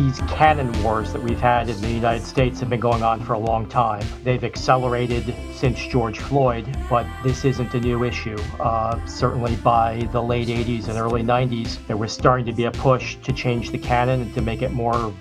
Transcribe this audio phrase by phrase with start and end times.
[0.00, 3.34] these canon wars that we've had in the United States have been going on for
[3.34, 4.04] a long time.
[4.24, 8.38] They've accelerated since George Floyd, but this isn't a new issue.
[8.58, 12.70] Uh, certainly by the late 80s and early 90s, there was starting to be a
[12.70, 15.12] push to change the canon and to make it more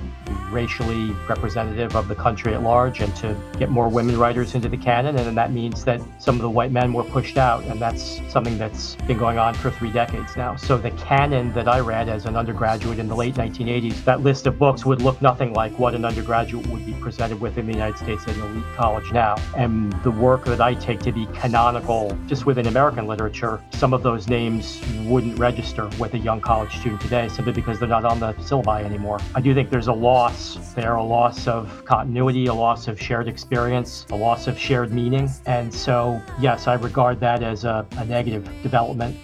[0.50, 4.78] racially representative of the country at large and to get more women writers into the
[4.78, 5.18] canon.
[5.18, 7.64] And that means that some of the white men were pushed out.
[7.66, 10.56] And that's something that's been going on for three decades now.
[10.56, 14.48] So the canon that I read as an undergraduate in the late 1980s, that list
[14.48, 17.74] of books would look nothing like what an undergraduate would be presented with in the
[17.74, 19.36] United States at an elite college now.
[19.56, 24.04] And the work that I take to be canonical just within American literature, some of
[24.04, 28.20] those names wouldn't register with a young college student today simply because they're not on
[28.20, 29.20] the syllabi anymore.
[29.36, 33.28] I do think there's a loss there, a loss of continuity, a loss of shared
[33.28, 35.30] experience, a loss of shared meaning.
[35.46, 39.18] And so, yes, I regard that as a, a negative development.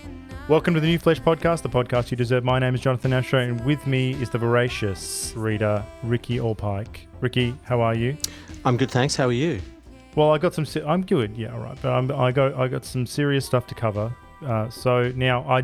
[0.47, 2.43] Welcome to the New Flesh Podcast, the podcast you deserve.
[2.43, 7.07] My name is Jonathan Astro, and with me is the voracious reader, Ricky Allpike.
[7.19, 8.15] Ricky, how are you?
[8.63, 9.15] I'm good, thanks.
[9.15, 9.59] How are you?
[10.15, 10.67] Well, I got some.
[10.85, 11.75] I'm good, yeah, all right.
[11.81, 14.15] But I'm, I got I got some serious stuff to cover.
[14.45, 15.63] Uh, so now I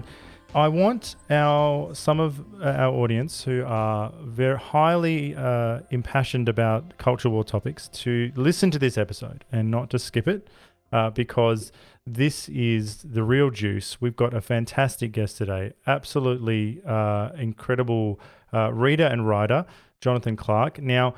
[0.55, 7.36] I want our some of our audience who are very highly uh, impassioned about cultural
[7.36, 10.48] war topics to listen to this episode and not to skip it,
[10.92, 11.72] uh, because
[12.05, 14.02] this is the real juice.
[14.02, 18.19] We've got a fantastic guest today, absolutely uh, incredible
[18.53, 19.66] uh, reader and writer,
[20.02, 20.81] Jonathan Clarke.
[20.81, 21.13] Now,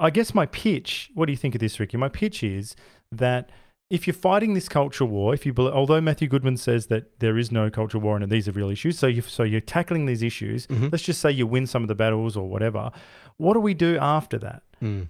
[0.00, 1.10] I guess my pitch.
[1.14, 1.98] What do you think of this, Ricky?
[1.98, 2.74] My pitch is
[3.12, 3.50] that
[3.90, 7.38] if you're fighting this culture war, if you believe, although Matthew Goodman says that there
[7.38, 10.22] is no culture war and these are real issues, so you so you're tackling these
[10.22, 10.66] issues.
[10.66, 10.88] Mm-hmm.
[10.92, 12.90] Let's just say you win some of the battles or whatever.
[13.36, 14.62] What do we do after that?
[14.82, 15.08] Mm.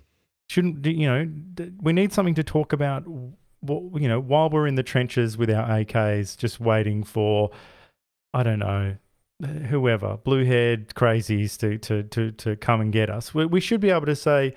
[0.49, 1.29] Shouldn't you know?
[1.81, 3.05] We need something to talk about.
[3.67, 7.51] You know, while we're in the trenches with our AKs, just waiting for,
[8.33, 8.97] I don't know,
[9.69, 13.35] whoever, blue haired crazies to to to to come and get us.
[13.35, 14.55] We, we should be able to say,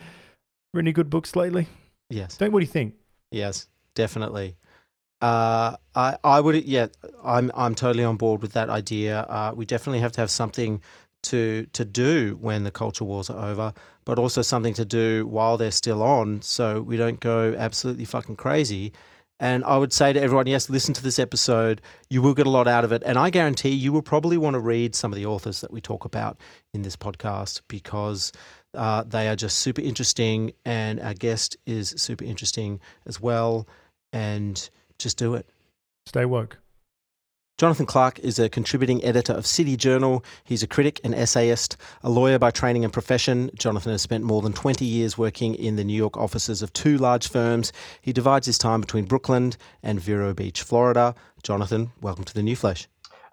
[0.77, 1.67] any good books lately?
[2.09, 2.37] Yes.
[2.37, 2.95] Don't what do you think?
[3.31, 4.57] Yes definitely.
[5.21, 6.87] Uh, I I would yeah
[7.23, 9.19] I'm I'm totally on board with that idea.
[9.21, 10.81] Uh, we definitely have to have something
[11.23, 13.73] to to do when the culture wars are over,
[14.05, 18.35] but also something to do while they're still on, so we don't go absolutely fucking
[18.35, 18.93] crazy.
[19.39, 21.81] And I would say to everyone, yes, listen to this episode.
[22.11, 24.53] You will get a lot out of it, and I guarantee you will probably want
[24.53, 26.37] to read some of the authors that we talk about
[26.73, 28.31] in this podcast because.
[28.73, 33.67] Uh, they are just super interesting, and our guest is super interesting as well
[34.13, 35.45] and just do it.
[36.05, 36.57] Stay woke.
[37.61, 40.25] Jonathan Clarke is a contributing editor of City Journal.
[40.43, 43.51] He's a critic and essayist, a lawyer by training and profession.
[43.53, 46.97] Jonathan has spent more than 20 years working in the New York offices of two
[46.97, 47.71] large firms.
[48.01, 51.13] He divides his time between Brooklyn and Vero Beach, Florida.
[51.43, 52.87] Jonathan, welcome to the New Flesh.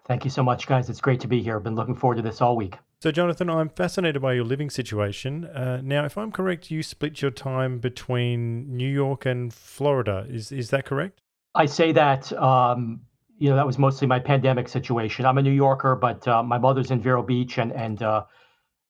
[0.07, 0.91] Thank you so much, guys.
[0.91, 1.57] It's great to be here.
[1.57, 2.77] I've been looking forward to this all week.
[3.01, 5.47] So, Jonathan, I'm fascinated by your living situation.
[5.47, 10.27] Uh, now, if I'm correct, you split your time between New York and Florida.
[10.29, 11.23] Is is that correct?
[11.55, 12.31] I say that.
[12.35, 13.01] Um,
[13.39, 15.25] you know, that was mostly my pandemic situation.
[15.25, 18.25] I'm a New Yorker, but uh, my mother's in Vero Beach, and and uh,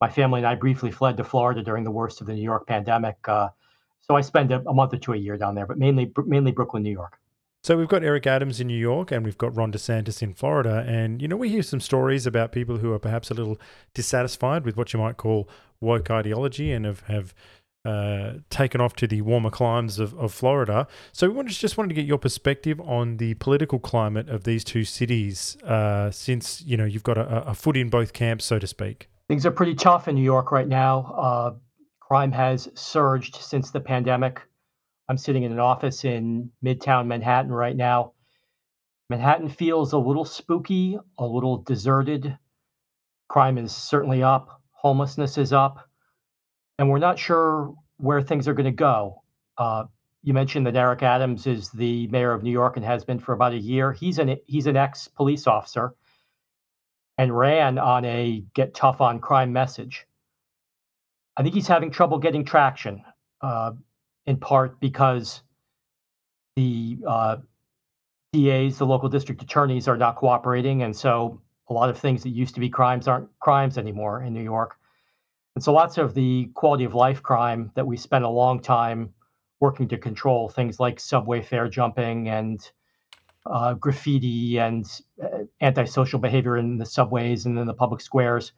[0.00, 2.66] my family and I briefly fled to Florida during the worst of the New York
[2.66, 3.16] pandemic.
[3.26, 3.48] Uh,
[4.00, 6.52] so I spend a, a month or two a year down there, but mainly mainly
[6.52, 7.18] Brooklyn, New York.
[7.64, 10.84] So we've got Eric Adams in New York and we've got Ron DeSantis in Florida.
[10.86, 13.58] And, you know, we hear some stories about people who are perhaps a little
[13.94, 15.48] dissatisfied with what you might call
[15.80, 17.34] woke ideology and have, have
[17.84, 20.86] uh, taken off to the warmer climes of, of Florida.
[21.12, 24.64] So we wanted, just wanted to get your perspective on the political climate of these
[24.64, 28.58] two cities uh, since, you know, you've got a, a, foot in both camps, so
[28.58, 29.08] to speak.
[29.28, 31.14] Things are pretty tough in New York right now.
[31.16, 31.54] Uh,
[32.00, 34.40] crime has surged since the pandemic.
[35.08, 38.12] I'm sitting in an office in Midtown Manhattan right now.
[39.08, 42.36] Manhattan feels a little spooky, a little deserted.
[43.28, 45.87] Crime is certainly up, homelessness is up,
[46.78, 49.22] and we're not sure where things are going to go.
[49.56, 49.84] Uh,
[50.22, 53.32] you mentioned that Eric Adams is the mayor of New York and has been for
[53.32, 53.92] about a year.
[53.92, 55.94] He's an he's an ex police officer
[57.16, 60.06] and ran on a get tough on crime message.
[61.36, 63.04] I think he's having trouble getting traction.
[63.40, 63.72] Uh,
[64.28, 65.40] in part because
[66.54, 67.36] the uh,
[68.34, 72.30] DAs, the local district attorneys, are not cooperating, and so a lot of things that
[72.30, 74.76] used to be crimes aren't crimes anymore in New York.
[75.58, 79.12] And so lots of the quality of life crime that we spent a long time
[79.58, 82.60] working to control, things like subway fare jumping and
[83.44, 84.86] uh, graffiti and
[85.20, 88.52] uh, antisocial behavior in the subways and in the public squares,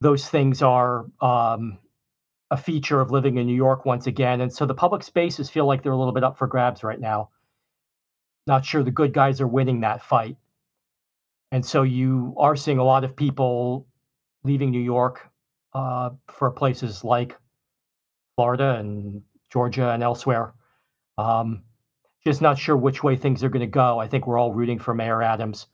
[0.00, 1.78] those things are um,
[2.50, 4.40] a feature of living in New York once again.
[4.40, 6.98] And so the public spaces feel like they're a little bit up for grabs right
[6.98, 7.28] now.
[8.46, 10.38] Not sure the good guys are winning that fight.
[11.50, 13.86] And so you are seeing a lot of people
[14.42, 15.28] leaving New York,
[15.74, 17.36] uh, for places like
[18.36, 20.54] Florida and Georgia and elsewhere.
[21.18, 21.62] Um,
[22.24, 23.98] just not sure which way things are going to go.
[23.98, 25.66] I think we're all rooting for Mayor Adams,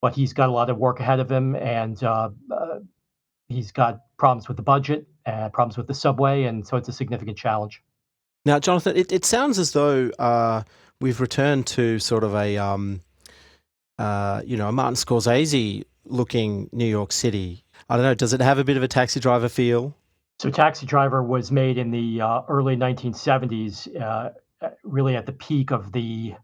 [0.00, 2.78] but he's got a lot of work ahead of him, and uh, uh,
[3.48, 6.92] he's got problems with the budget and problems with the subway, and so it's a
[6.92, 7.82] significant challenge.
[8.44, 10.62] Now, Jonathan, it, it sounds as though uh,
[11.00, 13.02] we've returned to sort of a, um,
[13.98, 17.64] uh, you know, a Martin Scorsese looking New York City.
[17.88, 18.14] I don't know.
[18.14, 19.94] Does it have a bit of a taxi driver feel?
[20.38, 24.30] So, Taxi Driver was made in the uh, early 1970s, uh,
[24.82, 26.34] really at the peak of the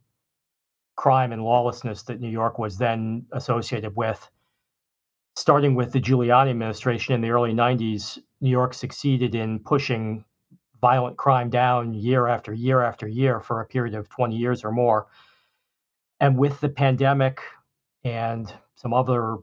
[0.94, 4.31] crime and lawlessness that New York was then associated with.
[5.37, 10.25] Starting with the Giuliani administration in the early 90s, New York succeeded in pushing
[10.81, 14.70] violent crime down year after year after year for a period of 20 years or
[14.70, 15.06] more.
[16.20, 17.40] And with the pandemic
[18.05, 19.38] and some other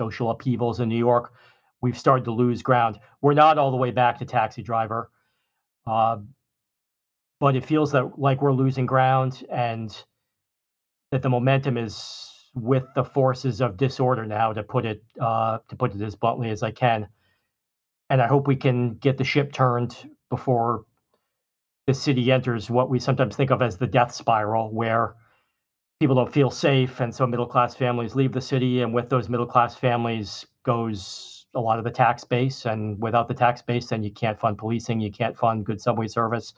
[0.00, 1.32] social upheavals in New York,
[1.82, 2.98] we've started to lose ground.
[3.20, 5.10] We're not all the way back to taxi driver,
[5.86, 6.18] uh,
[7.40, 9.96] but it feels that like we're losing ground and
[11.10, 14.52] that the momentum is with the forces of disorder now.
[14.52, 17.08] To put it uh, to put it as bluntly as I can,
[18.10, 19.96] and I hope we can get the ship turned
[20.30, 20.84] before
[21.86, 25.14] the city enters what we sometimes think of as the death spiral, where
[26.00, 29.28] people don't feel safe, and so middle class families leave the city, and with those
[29.28, 33.88] middle class families goes a lot of the tax base, and without the tax base,
[33.88, 36.54] then you can't fund policing, you can't fund good subway service,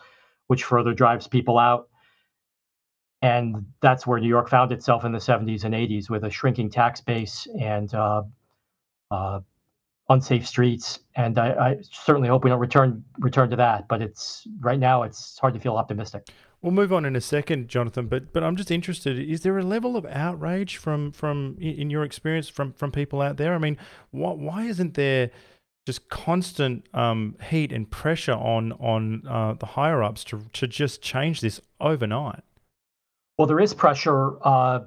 [0.49, 1.89] which further drives people out.
[3.23, 6.71] And that's where New York found itself in the 70s and 80s with a shrinking
[6.71, 8.23] tax base and uh,
[9.11, 9.41] uh,
[10.11, 10.99] unsafe streets.
[11.17, 13.89] And I, I, certainly hope we don't return return to that.
[13.89, 16.29] But it's right now it's hard to feel optimistic.
[16.61, 18.09] We'll move on in a second, Jonathan.
[18.09, 19.19] But but I'm just interested.
[19.19, 23.39] Is there a level of outrage from from in your experience from from people out
[23.39, 23.55] there?
[23.55, 23.79] I mean,
[24.11, 25.31] what why isn't there
[25.87, 31.01] just constant um, heat and pressure on on uh, the higher ups to to just
[31.01, 32.43] change this overnight?
[33.39, 34.81] Well, there is pressure uh,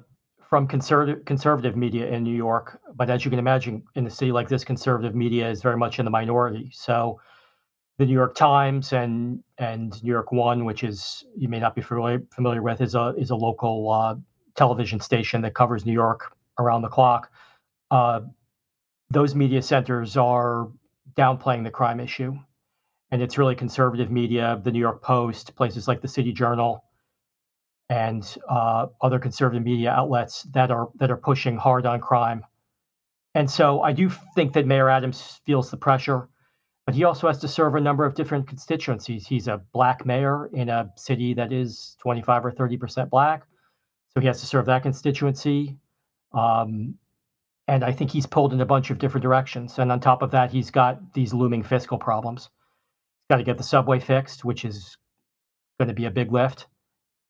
[0.48, 4.32] from conservative conservative media in New York, but as you can imagine, in a city
[4.32, 6.70] like this, conservative media is very much in the minority.
[6.72, 7.20] So,
[7.98, 11.82] the New York Times and and New York One, which is you may not be
[11.82, 14.14] familiar familiar with, is a is a local uh,
[14.56, 17.30] television station that covers New York around the clock.
[17.90, 18.20] Uh,
[19.10, 20.68] those media centers are
[21.16, 22.36] downplaying the crime issue,
[23.10, 26.83] and it's really conservative media, the New York Post, places like the City Journal
[27.88, 32.44] and uh, other conservative media outlets that are that are pushing hard on crime.
[33.34, 36.28] And so I do think that Mayor Adams feels the pressure,
[36.86, 39.26] but he also has to serve a number of different constituencies.
[39.26, 43.44] He's a black mayor in a city that is 25 or 30 percent black,
[44.14, 45.76] so he has to serve that constituency.
[46.32, 46.94] Um,
[47.66, 49.78] and I think he's pulled in a bunch of different directions.
[49.78, 52.42] And on top of that, he's got these looming fiscal problems.
[52.42, 54.98] He's got to get the subway fixed, which is
[55.78, 56.66] going to be a big lift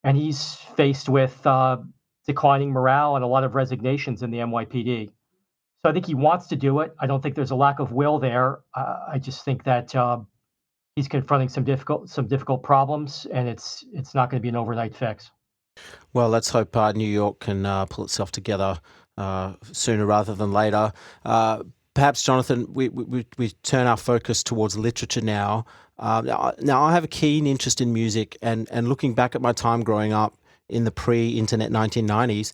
[0.05, 1.79] and he's faced with uh,
[2.27, 5.09] declining morale and a lot of resignations in the NYPD.
[5.09, 6.95] So I think he wants to do it.
[7.01, 8.61] I don't think there's a lack of will there.
[8.75, 10.21] Uh, I just think that uh,
[10.97, 14.57] he's confronting some difficult some difficult problems, and it's it's not going to be an
[14.57, 15.31] overnight fix.
[16.13, 18.79] Well, let's hope uh, New York can uh, pull itself together
[19.19, 20.93] uh, sooner rather than later.
[21.95, 25.67] perhaps, Jonathan, we, we, we turn our focus towards literature now.
[25.99, 26.27] Um,
[26.61, 29.83] now, I have a keen interest in music, and, and looking back at my time
[29.83, 30.37] growing up
[30.69, 32.53] in the pre internet 1990s,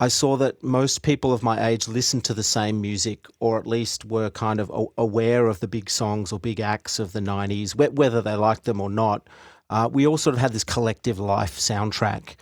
[0.00, 3.66] I saw that most people of my age listened to the same music, or at
[3.66, 7.74] least were kind of aware of the big songs or big acts of the 90s,
[7.74, 9.28] whether they liked them or not.
[9.70, 12.34] Uh, we all sort of had this collective life soundtrack.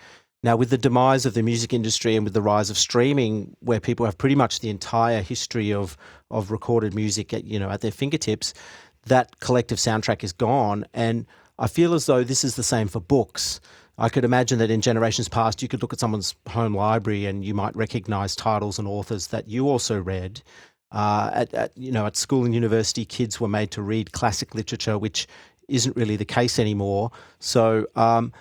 [0.42, 3.78] Now, with the demise of the music industry and with the rise of streaming, where
[3.78, 5.98] people have pretty much the entire history of,
[6.30, 8.54] of recorded music at, you know, at their fingertips,
[9.06, 10.84] that collective soundtrack is gone.
[10.94, 11.26] And
[11.58, 13.60] I feel as though this is the same for books.
[13.98, 17.44] I could imagine that in generations past, you could look at someone's home library and
[17.44, 20.42] you might recognize titles and authors that you also read.
[20.90, 24.54] Uh, at, at, you know, at school and university, kids were made to read classic
[24.54, 25.26] literature, which
[25.68, 27.10] isn't really the case anymore.
[27.38, 28.32] So, um,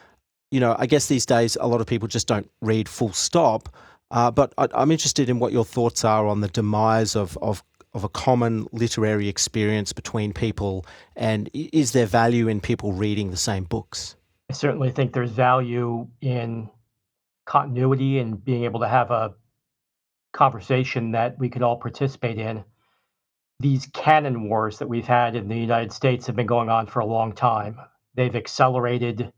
[0.49, 3.69] you know, I guess these days a lot of people just don't read full stop.
[4.11, 7.63] Uh, but I, am interested in what your thoughts are on the demise of, of
[7.93, 10.85] of a common literary experience between people?
[11.15, 14.15] And is there value in people reading the same books?
[14.49, 16.69] I certainly think there's value in
[17.45, 19.33] continuity and being able to have a
[20.31, 22.63] conversation that we could all participate in.
[23.59, 26.99] These canon wars that we've had in the United States have been going on for
[26.99, 27.77] a long time.
[28.15, 29.33] They've accelerated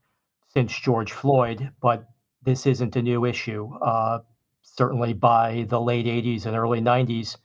[0.50, 2.08] since George Floyd, but
[2.44, 3.74] this isn't a new issue.
[3.82, 4.20] Uh,
[4.62, 7.38] certainly by the late 80s and early 90s,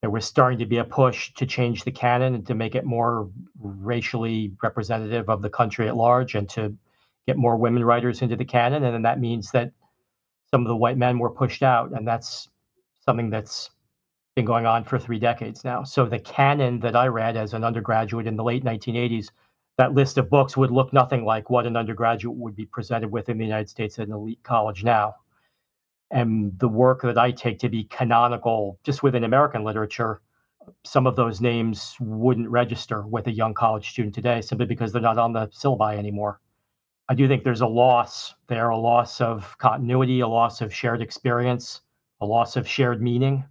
[0.00, 2.84] there was starting to be a push to change the canon and to make it
[2.84, 3.28] more
[3.60, 6.76] racially representative of the country at large and to
[7.26, 8.84] get more women writers into the canon.
[8.84, 9.72] And then that means that
[10.50, 11.90] some of the white men were pushed out.
[11.92, 12.48] And that's
[13.04, 13.70] something that's
[14.36, 15.82] been going on for three decades now.
[15.82, 19.30] So the canon that I read as an undergraduate in the late 1980s,
[19.78, 23.28] that list of books would look nothing like what an undergraduate would be presented with
[23.28, 25.16] in the United States at an elite college now
[26.10, 30.22] and the work that I take to be canonical just within American literature,
[30.84, 35.02] some of those names wouldn't register with a young college student today simply because they're
[35.02, 36.40] not on the syllabi anymore.
[37.08, 41.00] I do think there's a loss there, a loss of continuity, a loss of shared
[41.00, 41.80] experience,
[42.20, 43.44] a loss of shared meaning.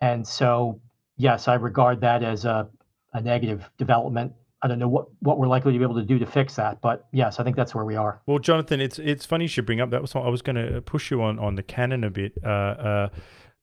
[0.00, 0.80] And so,
[1.16, 2.68] yes, I regard that as a,
[3.14, 4.32] a negative development
[4.62, 6.80] I don't know what, what we're likely to be able to do to fix that,
[6.80, 8.22] but yes, I think that's where we are.
[8.26, 10.00] Well, Jonathan, it's it's funny you should bring up that.
[10.00, 12.34] Was I was going to push you on on the canon a bit.
[12.44, 13.08] Uh, uh,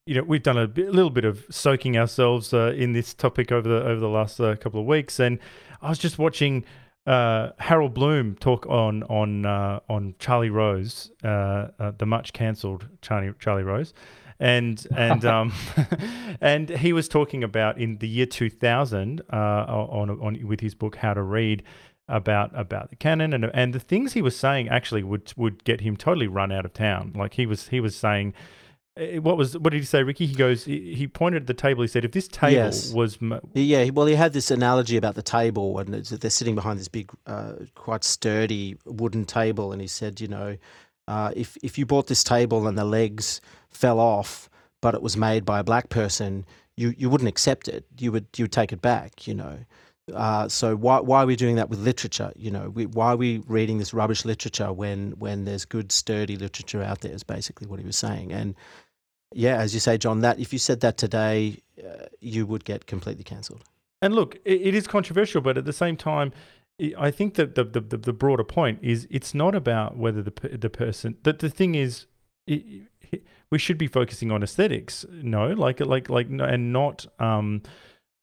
[0.06, 3.50] you know, we've done a, bit, little bit of soaking ourselves uh, in this topic
[3.50, 5.38] over the over the last uh, couple of weeks, and
[5.80, 6.64] I was just watching
[7.06, 13.62] uh, Harold Bloom talk on on uh, on Charlie Rose, the much cancelled Charlie Charlie
[13.62, 13.94] Rose,
[14.40, 15.52] and and um,
[16.40, 20.96] and he was talking about in the year 2000 uh, on on with his book
[20.96, 21.62] How to Read
[22.08, 25.82] about about the canon and and the things he was saying actually would would get
[25.82, 27.12] him totally run out of town.
[27.14, 28.34] Like he was he was saying.
[28.96, 30.26] Eh, what was what did he say, Ricky?
[30.26, 30.64] He goes.
[30.64, 31.82] He, pointed at the table.
[31.82, 32.92] He said, "If this table yes.
[32.92, 33.18] was,
[33.54, 37.08] yeah, well, he had this analogy about the table, and they're sitting behind this big,
[37.24, 40.56] uh, quite sturdy wooden table, and he said, you know,
[41.06, 44.48] uh, if if you bought this table and the legs fell off,
[44.80, 46.44] but it was made by a black person,
[46.76, 47.84] you you wouldn't accept it.
[47.98, 49.26] You would you would take it back.
[49.26, 49.58] You know.
[50.12, 52.32] Uh, so why why are we doing that with literature?
[52.34, 56.36] You know, we, why are we reading this rubbish literature when when there's good sturdy
[56.36, 57.12] literature out there?
[57.12, 58.32] Is basically what he was saying.
[58.32, 58.54] And
[59.32, 62.86] yeah, as you say, John, that if you said that today, uh, you would get
[62.86, 63.62] completely cancelled.
[64.02, 66.32] And look, it, it is controversial, but at the same time,
[66.98, 70.70] I think that the, the, the broader point is it's not about whether the the
[70.70, 72.06] person that the thing is
[73.50, 75.48] we should be focusing on aesthetics no?
[75.48, 77.62] Like like like and not um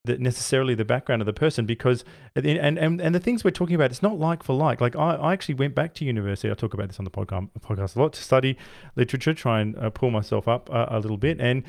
[0.06, 2.03] the, necessarily the background of the person because
[2.36, 4.82] and, and and the things we're talking about it's not like for like.
[4.82, 7.50] Like I, I actually went back to university I talk about this on the podcast
[7.60, 8.58] podcast a lot to study
[8.96, 11.63] literature try and uh, pull myself up a, a little bit and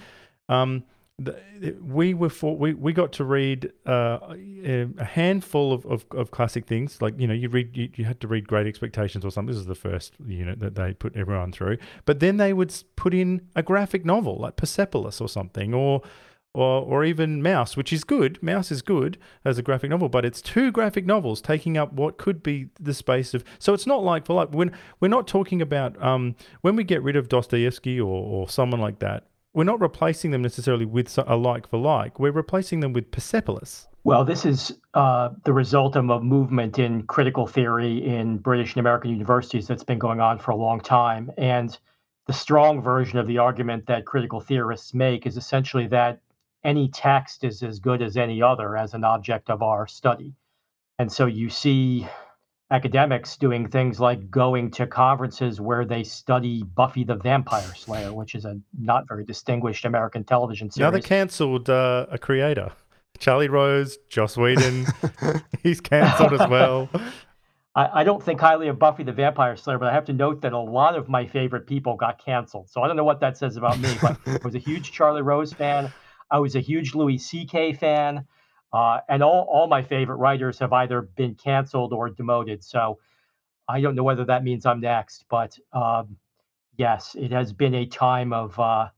[0.49, 0.85] um
[1.81, 6.65] we were for, we, we got to read uh, a handful of, of, of, classic
[6.65, 9.53] things like you know you read you, you had to read Great Expectations or something.
[9.53, 13.15] This is the first unit that they put everyone through, but then they would put
[13.15, 16.03] in a graphic novel like Persepolis or something, or
[16.55, 18.39] or or even Maus which is good.
[18.41, 22.19] Maus is good as a graphic novel, but it's two graphic novels taking up what
[22.19, 23.43] could be the space of.
[23.59, 24.71] So it's not like for like when
[25.01, 29.01] we're not talking about um, when we get rid of Dostoevsky or, or someone like
[29.01, 29.27] that
[29.59, 32.21] we're not replacing them necessarily with a like for like.
[32.21, 33.88] We're replacing them with Persepolis.
[34.05, 38.79] Well, this is uh, the result of a movement in critical theory in British and
[38.79, 41.33] American universities that's been going on for a long time.
[41.37, 41.77] And
[42.29, 46.21] the strong version of the argument that critical theorists make is essentially that
[46.62, 50.37] any text is as good as any other as an object of our study.
[51.00, 52.07] And so you see
[52.71, 58.35] academics doing things like going to conferences where they study Buffy the Vampire Slayer, which
[58.35, 60.85] is a not very distinguished American television series.
[60.85, 62.73] Now they cancelled uh, a creator.
[63.19, 64.87] Charlie Rose, Joss Whedon,
[65.63, 66.89] he's cancelled as well.
[67.75, 70.41] I, I, don't think highly of Buffy the Vampire Slayer, but I have to note
[70.43, 72.69] that a lot of my favorite people got canceled.
[72.69, 75.23] So I don't know what that says about me, but I was a huge Charlie
[75.23, 75.93] Rose fan.
[76.31, 77.73] I was a huge Louis C.K.
[77.75, 78.25] fan.
[78.73, 82.63] Uh, and all, all my favorite writers have either been canceled or demoted.
[82.63, 82.99] So
[83.69, 86.17] I don't know whether that means I'm next, but um,
[86.77, 88.89] yes, it has been a time of uh,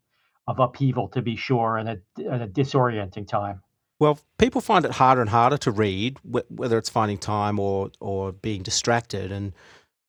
[0.46, 3.62] of upheaval to be sure, and a, and a disorienting time.
[4.00, 8.32] Well, people find it harder and harder to read, whether it's finding time or or
[8.32, 9.52] being distracted, and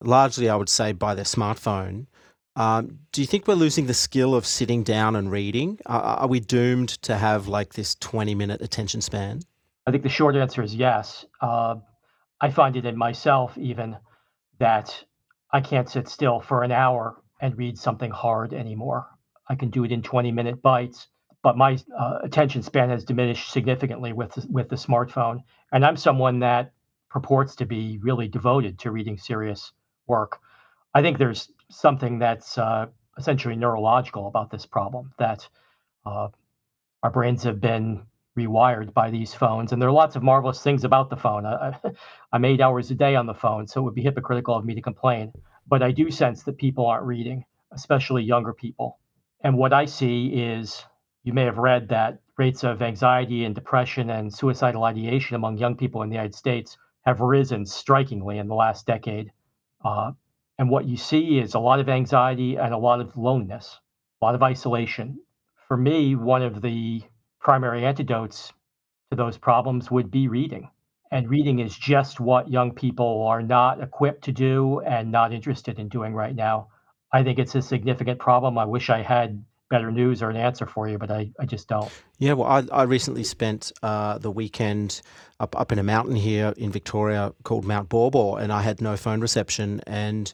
[0.04, 2.08] largely, I would say, by their smartphone.
[2.56, 5.80] Um, do you think we're losing the skill of sitting down and reading?
[5.86, 9.42] Are we doomed to have like this twenty minute attention span?
[9.92, 11.26] I think the short answer is yes.
[11.42, 11.76] Uh,
[12.40, 13.98] I find it in myself even
[14.58, 15.04] that
[15.52, 19.06] I can't sit still for an hour and read something hard anymore.
[19.50, 21.10] I can do it in 20 minute bites,
[21.44, 25.40] but my uh, attention span has diminished significantly with the, with the smartphone.
[25.74, 26.72] And I'm someone that
[27.10, 29.74] purports to be really devoted to reading serious
[30.08, 30.40] work.
[30.94, 32.86] I think there's something that's uh,
[33.18, 35.50] essentially neurological about this problem that
[36.06, 36.30] uh,
[37.04, 38.06] our brains have been
[38.38, 39.72] rewired by these phones.
[39.72, 41.46] And there are lots of marvelous things about the phone.
[41.46, 41.78] I,
[42.34, 44.76] am eight hours a day on the phone, so it would be hypocritical of me
[44.76, 45.34] to complain.
[45.68, 49.00] But I do sense that people aren't reading, especially younger people.
[49.44, 50.86] And what I see is
[51.24, 55.76] you may have read that rates of anxiety and depression and suicidal ideation among young
[55.76, 59.32] people in the United States have risen strikingly in the last decade.
[59.84, 60.12] Uh,
[60.58, 63.80] and what you see is a lot of anxiety and a lot of loneliness,
[64.22, 65.20] a lot of isolation.
[65.68, 67.02] For me, one of the
[67.42, 68.54] primary antidotes
[69.10, 70.70] to those problems would be reading.
[71.12, 75.78] And reading is just what young people are not equipped to do and not interested
[75.80, 76.70] in doing right now.
[77.12, 78.58] I think it's a significant problem.
[78.58, 81.68] I wish I had better news or an answer for you, but I, I just
[81.68, 81.92] don't.
[82.20, 85.02] Yeah, well, I, I recently spent uh, the weekend
[85.40, 88.96] up, up in a mountain here in Victoria called Mount Baw, and I had no
[88.96, 89.82] phone reception.
[89.88, 90.32] And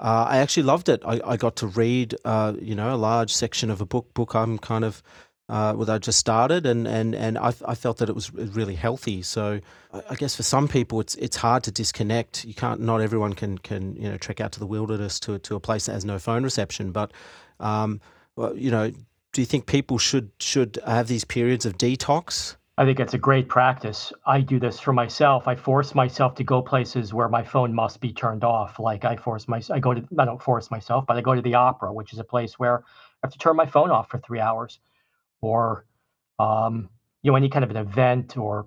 [0.00, 1.02] uh, I actually loved it.
[1.04, 4.14] I, I got to read, uh, you know, a large section of a book.
[4.14, 5.02] Book I'm kind of
[5.48, 9.22] uh, I just started, and and and I, I felt that it was really healthy.
[9.22, 9.60] So
[9.92, 12.44] I guess for some people, it's it's hard to disconnect.
[12.44, 12.80] You can't.
[12.80, 15.86] Not everyone can can you know trek out to the wilderness to to a place
[15.86, 16.92] that has no phone reception.
[16.92, 17.12] But
[17.60, 18.00] um,
[18.36, 18.90] well, you know,
[19.32, 22.56] do you think people should should have these periods of detox?
[22.76, 24.12] I think it's a great practice.
[24.26, 25.46] I do this for myself.
[25.46, 28.80] I force myself to go places where my phone must be turned off.
[28.80, 31.42] Like I force my, I go to, I don't force myself, but I go to
[31.42, 34.18] the opera, which is a place where I have to turn my phone off for
[34.18, 34.80] three hours,
[35.44, 35.86] or,
[36.38, 36.88] um,
[37.22, 38.66] you know, any kind of an event or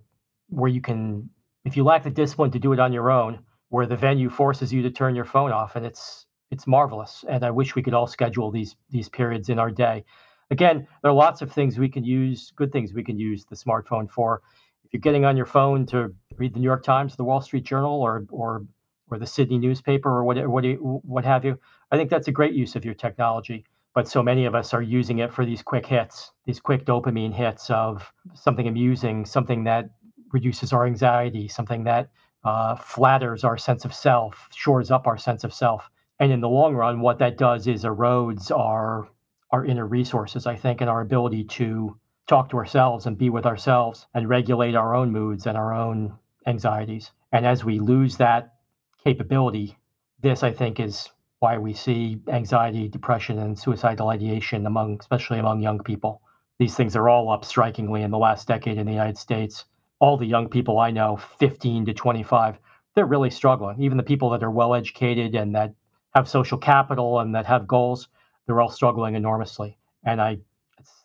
[0.49, 1.29] where you can,
[1.65, 4.71] if you lack the discipline to do it on your own, where the venue forces
[4.71, 7.25] you to turn your phone off, and it's it's marvelous.
[7.27, 10.05] And I wish we could all schedule these these periods in our day.
[10.49, 13.55] Again, there are lots of things we can use, good things we can use the
[13.55, 14.41] smartphone for.
[14.85, 17.65] If you're getting on your phone to read the New York Times, the Wall Street
[17.65, 18.65] Journal, or or
[19.09, 21.59] or the Sydney newspaper, or what what what have you,
[21.91, 23.65] I think that's a great use of your technology.
[23.97, 27.33] But so many of us are using it for these quick hits, these quick dopamine
[27.33, 29.89] hits of something amusing, something that
[30.31, 32.11] reduces our anxiety, something that
[32.43, 35.89] uh, flatters our sense of self, shores up our sense of self
[36.19, 39.07] and in the long run, what that does is erodes our
[39.51, 43.47] our inner resources, I think, and our ability to talk to ourselves and be with
[43.47, 47.11] ourselves and regulate our own moods and our own anxieties.
[47.31, 48.55] And as we lose that
[49.03, 49.77] capability,
[50.21, 55.61] this I think is why we see anxiety, depression, and suicidal ideation among especially among
[55.61, 56.21] young people.
[56.59, 59.65] These things are all up strikingly in the last decade in the United States.
[59.99, 62.57] All the young people I know, 15 to 25,
[62.95, 63.81] they're really struggling.
[63.81, 65.73] Even the people that are well educated and that
[66.15, 68.07] have social capital and that have goals,
[68.45, 69.77] they're all struggling enormously.
[70.03, 70.39] And I,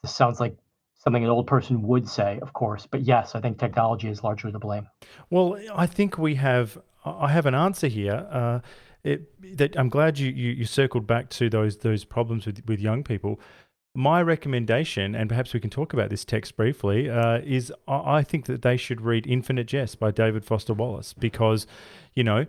[0.03, 0.57] it sounds like
[0.95, 2.87] something an old person would say, of course.
[2.87, 4.87] But yes, I think technology is largely to blame.
[5.31, 6.79] Well, I think we have.
[7.05, 8.27] I have an answer here.
[8.31, 8.61] Uh,
[9.05, 12.81] it, that I'm glad you, you, you circled back to those those problems with with
[12.81, 13.41] young people.
[13.95, 18.47] My recommendation, and perhaps we can talk about this text briefly, uh, is I think
[18.47, 21.67] that they should read Infinite Jest by David Foster Wallace because,
[22.15, 22.47] you know,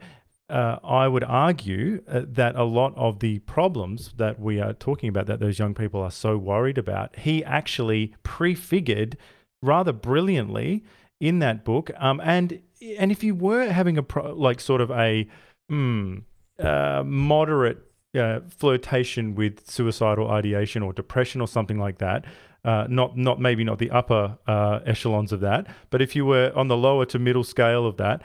[0.50, 5.10] uh, I would argue uh, that a lot of the problems that we are talking
[5.10, 9.18] about, that those young people are so worried about, he actually prefigured
[9.62, 10.86] rather brilliantly
[11.20, 11.92] in that book.
[11.98, 12.62] Um, and
[12.98, 15.28] and if you were having a pro- like sort of a
[15.72, 16.24] mm,
[16.60, 17.80] uh, moderate
[18.18, 22.26] uh, flirtation with suicidal ideation or depression or something like that,
[22.63, 26.52] uh, not not maybe not the upper uh, echelons of that, but if you were
[26.56, 28.22] on the lower to middle scale of that,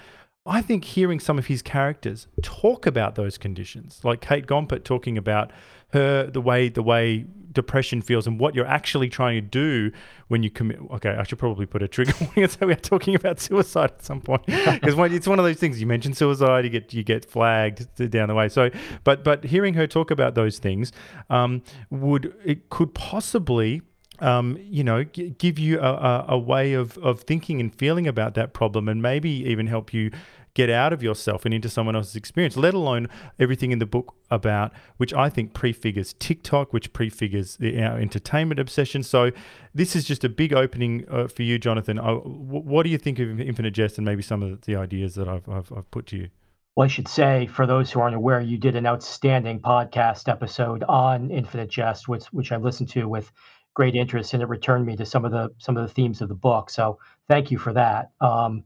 [0.46, 5.18] I think hearing some of his characters talk about those conditions, like Kate Gompert talking
[5.18, 5.50] about
[5.92, 9.90] her the way the way depression feels and what you're actually trying to do
[10.28, 10.78] when you commit.
[10.92, 13.90] Okay, I should probably put a trigger warning and say we are talking about suicide
[13.90, 15.80] at some point because it's one of those things.
[15.80, 18.48] You mention suicide, you get you get flagged down the way.
[18.48, 18.70] So,
[19.04, 20.92] but but hearing her talk about those things
[21.30, 23.82] um, would it could possibly
[24.20, 28.08] um, you know, g- give you a, a, a, way of, of thinking and feeling
[28.08, 30.10] about that problem and maybe even help you
[30.58, 33.06] get out of yourself and into someone else's experience, let alone
[33.38, 38.58] everything in the book about, which I think prefigures TikTok, which prefigures the, our entertainment
[38.58, 39.04] obsession.
[39.04, 39.30] So
[39.72, 42.00] this is just a big opening uh, for you, Jonathan.
[42.00, 45.28] Uh, what do you think of Infinite Jest and maybe some of the ideas that
[45.28, 46.28] I've, I've, I've put to you?
[46.74, 50.82] Well, I should say, for those who aren't aware, you did an outstanding podcast episode
[50.88, 53.30] on Infinite Jest, which which I listened to with
[53.74, 56.28] great interest, and it returned me to some of the some of the themes of
[56.28, 56.70] the book.
[56.70, 58.10] So thank you for that.
[58.20, 58.64] Um,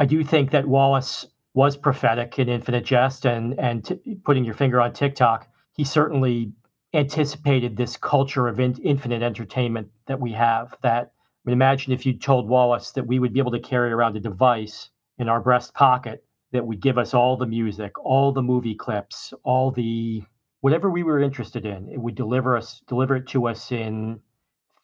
[0.00, 4.54] I do think that Wallace was prophetic in Infinite Jest, and and t- putting your
[4.54, 6.54] finger on TikTok, he certainly
[6.94, 10.74] anticipated this culture of in- infinite entertainment that we have.
[10.82, 13.92] That I mean, imagine if you told Wallace that we would be able to carry
[13.92, 18.32] around a device in our breast pocket that would give us all the music, all
[18.32, 20.22] the movie clips, all the
[20.62, 21.90] whatever we were interested in.
[21.90, 24.18] It would deliver us deliver it to us in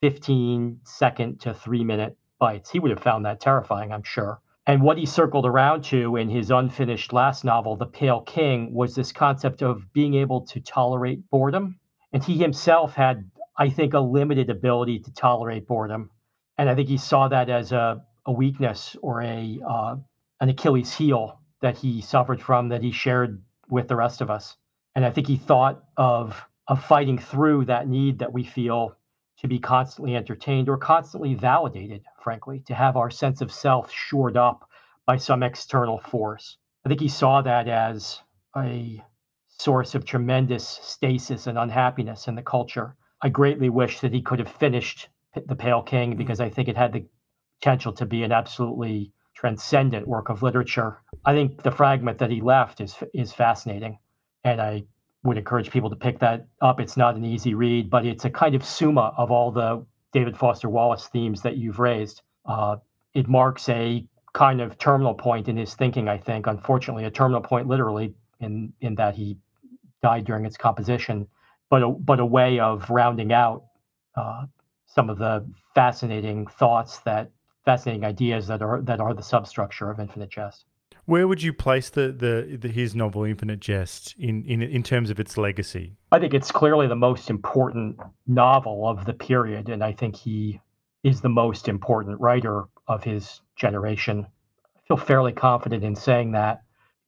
[0.03, 2.69] 15 second to three minute bites.
[2.69, 4.43] He would have found that terrifying, I'm sure.
[4.67, 8.95] And what he circled around to in his unfinished last novel, The Pale King, was
[8.95, 11.79] this concept of being able to tolerate boredom.
[12.13, 16.11] And he himself had, I think, a limited ability to tolerate boredom.
[16.59, 19.97] and I think he saw that as a, a weakness or a uh,
[20.41, 24.57] an Achilles heel that he suffered from that he shared with the rest of us.
[24.95, 28.96] And I think he thought of of fighting through that need that we feel
[29.39, 34.37] to be constantly entertained or constantly validated, frankly, to have our sense of self shored
[34.37, 34.69] up
[35.07, 36.57] by some external force.
[36.85, 38.21] I think he saw that as
[38.57, 39.03] a
[39.59, 42.97] source of tremendous stasis and unhappiness in the culture.
[43.23, 46.19] I greatly wish that he could have finished The Pale King mm-hmm.
[46.19, 47.07] because I think it had the
[47.61, 51.03] potential to be an absolutely transcendent work of literature.
[51.25, 53.99] I think the fragment that he left is is fascinating,
[54.45, 54.85] and I
[55.27, 56.81] would encourage people to pick that up.
[56.81, 60.37] It's not an easy read, but it's a kind of summa of all the David
[60.37, 62.23] Foster Wallace themes that you've raised.
[62.47, 62.77] Uh,
[63.15, 66.47] it marks a kind of terminal point in his thinking, I think.
[66.47, 69.39] Unfortunately, a terminal point literally in in that he
[70.03, 71.27] died during its composition,
[71.71, 73.65] but a, but a way of rounding out
[74.15, 74.47] uh,
[74.87, 77.31] some of the fascinating thoughts that
[77.65, 80.65] fascinating ideas that are that are the substructure of Infinite Jest.
[81.07, 85.09] Where would you place the, the, the, his novel Infinite Jest in, in in terms
[85.09, 85.97] of its legacy?
[86.11, 90.61] I think it's clearly the most important novel of the period, and I think he
[91.05, 94.27] is the most important writer of his generation.
[94.77, 96.63] I feel fairly confident in saying that.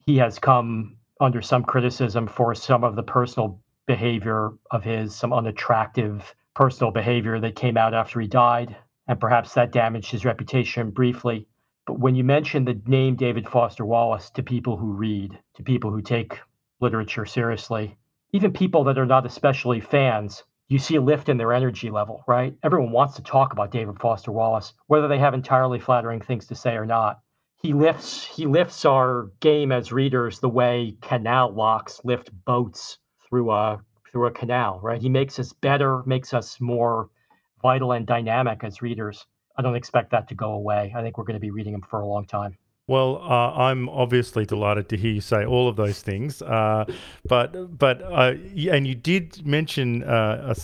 [0.07, 5.33] He has come under some criticism for some of the personal behavior of his, some
[5.33, 8.77] unattractive personal behavior that came out after he died,
[9.09, 11.49] and perhaps that damaged his reputation briefly.
[11.89, 15.91] But when you mention the name David Foster Wallace to people who read, to people
[15.91, 16.39] who take
[16.81, 17.97] literature seriously,
[18.35, 22.25] even people that are not especially fans, you see a lift in their energy level,
[22.29, 22.55] right?
[22.63, 26.55] Everyone wants to talk about David Foster Wallace, whether they have entirely flattering things to
[26.55, 27.21] say or not.
[27.63, 33.51] He lifts he lifts our game as readers the way canal locks lift boats through
[33.51, 33.81] a
[34.13, 35.01] through a canal, right?
[35.01, 37.09] He makes us better, makes us more
[37.63, 39.25] vital and dynamic as readers.
[39.59, 40.93] I don't expect that to go away.
[40.97, 42.57] I think we're going to be reading him for a long time.
[42.87, 46.41] Well, uh, I'm obviously delighted to hear you say all of those things.
[46.41, 46.87] Uh,
[47.27, 48.35] but but uh,
[48.71, 50.55] and you did mention uh,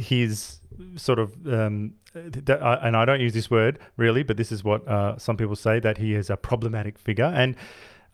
[0.00, 0.60] his
[0.94, 4.86] sort of um, that, and I don't use this word really, but this is what
[4.86, 7.56] uh, some people say that he is a problematic figure, and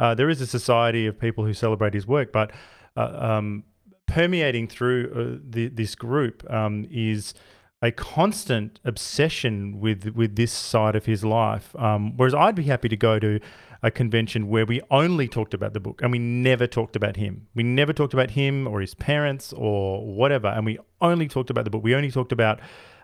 [0.00, 2.52] uh, there is a society of people who celebrate his work, but
[2.96, 3.64] um,
[4.06, 7.34] permeating through the, this group um, is
[7.82, 11.74] a constant obsession with with this side of his life.
[11.76, 13.40] Um, whereas I'd be happy to go to
[13.82, 17.48] a convention where we only talked about the book and we never talked about him.
[17.54, 21.64] We never talked about him or his parents or whatever, and we only talked about
[21.64, 21.82] the book.
[21.82, 22.60] We only talked about.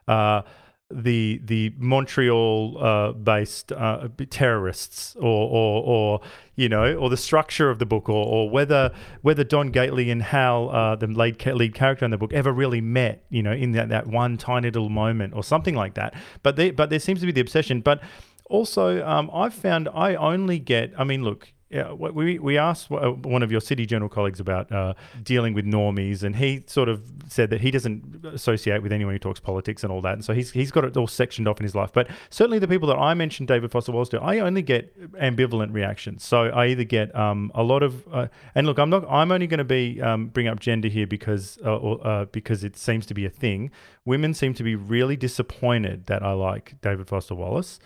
[0.07, 0.43] Uh,
[0.91, 6.21] the the Montreal uh, based uh, terrorists or, or or
[6.57, 10.23] you know or the structure of the book or, or whether whether Don Gately and
[10.23, 13.73] Hal uh, the lead lead character in the book ever really met you know in
[13.73, 16.15] that, that one tiny little moment or something like that.
[16.43, 17.83] But they, but there seems to be the obsession.
[17.83, 18.01] But
[18.47, 23.11] also um, I've found I only get I mean look yeah, we we asked uh,
[23.11, 27.03] one of your City Journal colleagues about uh, dealing with normies, and he sort of
[27.29, 30.33] said that he doesn't associate with anyone who talks politics and all that, and so
[30.33, 31.91] he's he's got it all sectioned off in his life.
[31.93, 35.75] But certainly the people that I mentioned, David Foster Wallace, do, I only get ambivalent
[35.75, 36.25] reactions.
[36.25, 39.47] So I either get um, a lot of, uh, and look, I'm not, I'm only
[39.47, 43.05] going to be um, bring up gender here because uh, or, uh, because it seems
[43.07, 43.71] to be a thing.
[44.07, 47.79] Women seem to be really disappointed that I like David Foster Wallace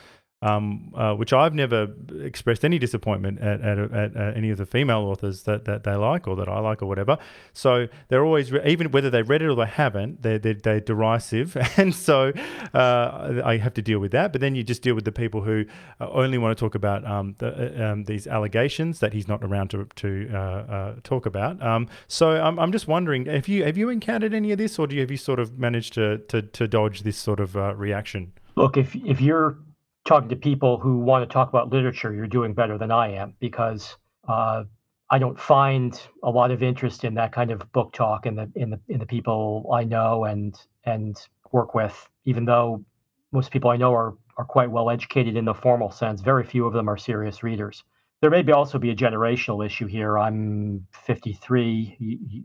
[0.42, 1.88] um, uh, which I've never
[2.20, 5.94] expressed any disappointment at, at, at, at, any of the female authors that, that they
[5.94, 7.16] like or that I like or whatever.
[7.52, 10.80] So they're always, re- even whether they read it or they haven't, they're, they're, they're
[10.80, 11.56] derisive.
[11.82, 12.32] And so
[12.74, 14.32] uh, I have to deal with that.
[14.32, 15.64] But then you just deal with the people who
[16.00, 17.48] uh, only want to talk about um, the,
[17.80, 21.62] uh, um, these allegations that he's not around to, to uh, uh, talk about.
[21.62, 24.86] Um, so I'm, I'm just wondering, have you, have you encountered any of this or
[24.86, 28.32] do you, have you sort of managed to, to, to dodge this sort of reaction?
[28.54, 29.56] Look, if, if you're
[30.04, 33.34] talking to people who want to talk about literature, you're doing better than I am
[33.40, 33.96] because
[34.28, 34.64] uh,
[35.10, 38.50] I don't find a lot of interest in that kind of book talk in the
[38.56, 41.16] in the in the people I know and and
[41.52, 42.08] work with.
[42.24, 42.84] Even though
[43.30, 46.66] most people I know are are quite well educated in the formal sense, very few
[46.66, 47.84] of them are serious readers.
[48.20, 50.18] There may be also be a generational issue here.
[50.18, 51.96] I'm 53.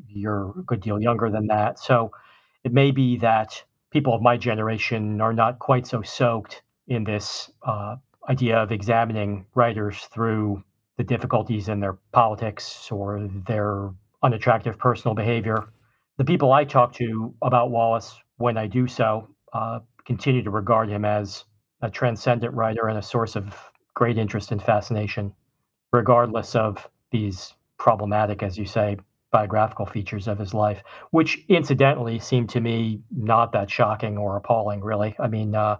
[0.07, 2.11] You're a good deal younger than that, so
[2.63, 7.51] it may be that people of my generation are not quite so soaked in this
[7.63, 7.95] uh,
[8.29, 10.63] idea of examining writers through
[10.97, 13.91] the difficulties in their politics or their
[14.23, 15.69] unattractive personal behavior.
[16.17, 20.89] The people I talk to about Wallace, when I do so, uh, continue to regard
[20.89, 21.45] him as
[21.81, 23.55] a transcendent writer and a source of
[23.93, 25.33] great interest and fascination,
[25.91, 28.97] regardless of these problematic, as you say,
[29.31, 34.81] biographical features of his life, which incidentally seem to me not that shocking or appalling,
[34.81, 35.15] really.
[35.19, 35.77] I mean, uh,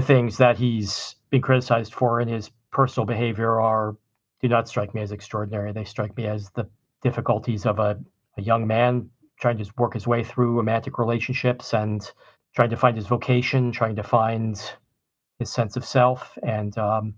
[0.00, 3.96] the things that he's been criticized for in his personal behavior are
[4.40, 5.72] do not strike me as extraordinary.
[5.72, 6.66] They strike me as the
[7.02, 7.98] difficulties of a,
[8.38, 12.10] a young man trying to work his way through romantic relationships and
[12.54, 14.58] trying to find his vocation, trying to find
[15.38, 17.14] his sense of self, and um,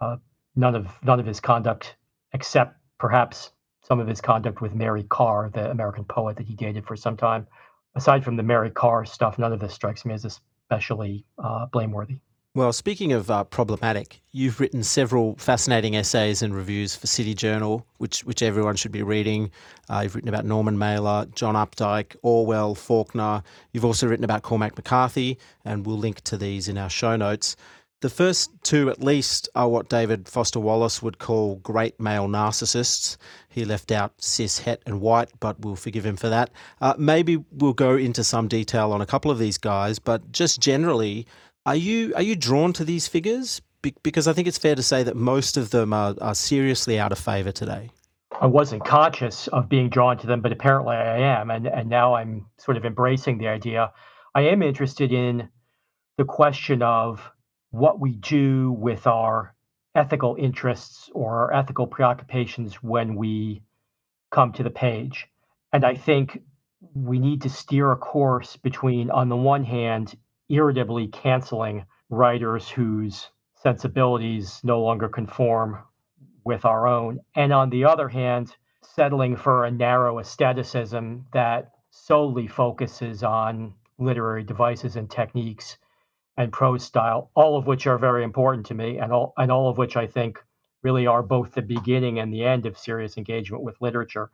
[0.00, 0.16] uh,
[0.56, 1.94] none of none of his conduct,
[2.32, 6.84] except perhaps some of his conduct with Mary Karr, the American poet that he dated
[6.84, 7.46] for some time.
[7.94, 12.18] Aside from the Mary Karr stuff, none of this strikes me as especially uh, blameworthy.
[12.56, 17.84] Well, speaking of uh, problematic, you've written several fascinating essays and reviews for City Journal,
[17.98, 19.50] which which everyone should be reading.
[19.90, 23.42] Uh, you've written about Norman Mailer, John Updike, Orwell, Faulkner.
[23.72, 27.56] You've also written about Cormac McCarthy, and we'll link to these in our show notes.
[28.00, 33.16] The first two, at least, are what David Foster Wallace would call great male narcissists.
[33.48, 36.50] He left out cis, het, and white, but we'll forgive him for that.
[36.82, 40.60] Uh, maybe we'll go into some detail on a couple of these guys, but just
[40.60, 41.26] generally,
[41.64, 43.62] are you are you drawn to these figures?
[43.80, 46.98] Be- because I think it's fair to say that most of them are, are seriously
[46.98, 47.90] out of favour today.
[48.38, 52.14] I wasn't conscious of being drawn to them, but apparently I am, and and now
[52.14, 53.92] I'm sort of embracing the idea.
[54.34, 55.48] I am interested in
[56.18, 57.30] the question of
[57.74, 59.52] what we do with our
[59.96, 63.62] ethical interests or our ethical preoccupations when we
[64.30, 65.26] come to the page.
[65.72, 66.40] And I think
[66.94, 70.16] we need to steer a course between, on the one hand,
[70.48, 75.78] irritably canceling writers whose sensibilities no longer conform
[76.44, 77.18] with our own.
[77.34, 84.44] And on the other hand, settling for a narrow aestheticism that solely focuses on literary
[84.44, 85.76] devices and techniques
[86.36, 89.68] and prose style, all of which are very important to me, and all and all
[89.68, 90.42] of which I think
[90.82, 94.30] really are both the beginning and the end of serious engagement with literature.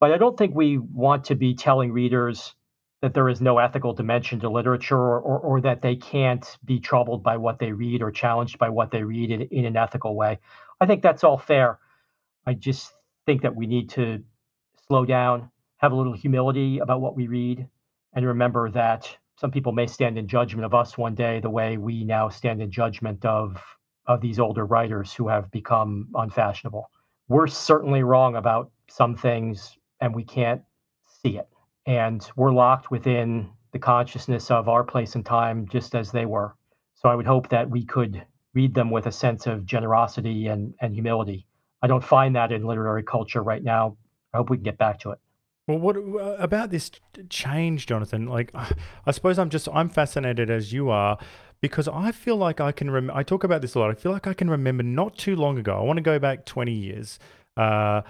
[0.00, 2.54] But I don't think we want to be telling readers
[3.02, 6.78] that there is no ethical dimension to literature or, or, or, that they can't be
[6.78, 10.14] troubled by what they read or challenged by what they read in, in an ethical
[10.14, 10.38] way.
[10.80, 11.80] I think that's all fair.
[12.46, 12.92] I just
[13.26, 14.22] think that we need to
[14.86, 17.66] slow down, have a little humility about what we read,
[18.14, 21.76] and remember that some people may stand in judgment of us one day the way
[21.76, 23.60] we now stand in judgment of
[24.06, 26.88] of these older writers who have become unfashionable.
[27.26, 30.62] We're certainly wrong about some things and we can't
[31.24, 31.48] see it
[31.86, 36.54] and we're locked within the consciousness of our place and time just as they were.
[36.94, 38.24] So I would hope that we could
[38.54, 41.46] read them with a sense of generosity and, and humility.
[41.82, 43.96] I don't find that in literary culture right now.
[44.32, 45.18] I hope we can get back to it.
[45.68, 46.90] Well, what uh, about this
[47.28, 48.26] change, Jonathan?
[48.26, 48.50] Like,
[49.06, 51.18] I suppose I'm just I'm fascinated as you are
[51.60, 52.90] because I feel like I can.
[52.90, 53.90] Rem- I talk about this a lot.
[53.90, 55.78] I feel like I can remember not too long ago.
[55.78, 57.18] I want to go back 20 years.
[57.56, 58.02] Uh,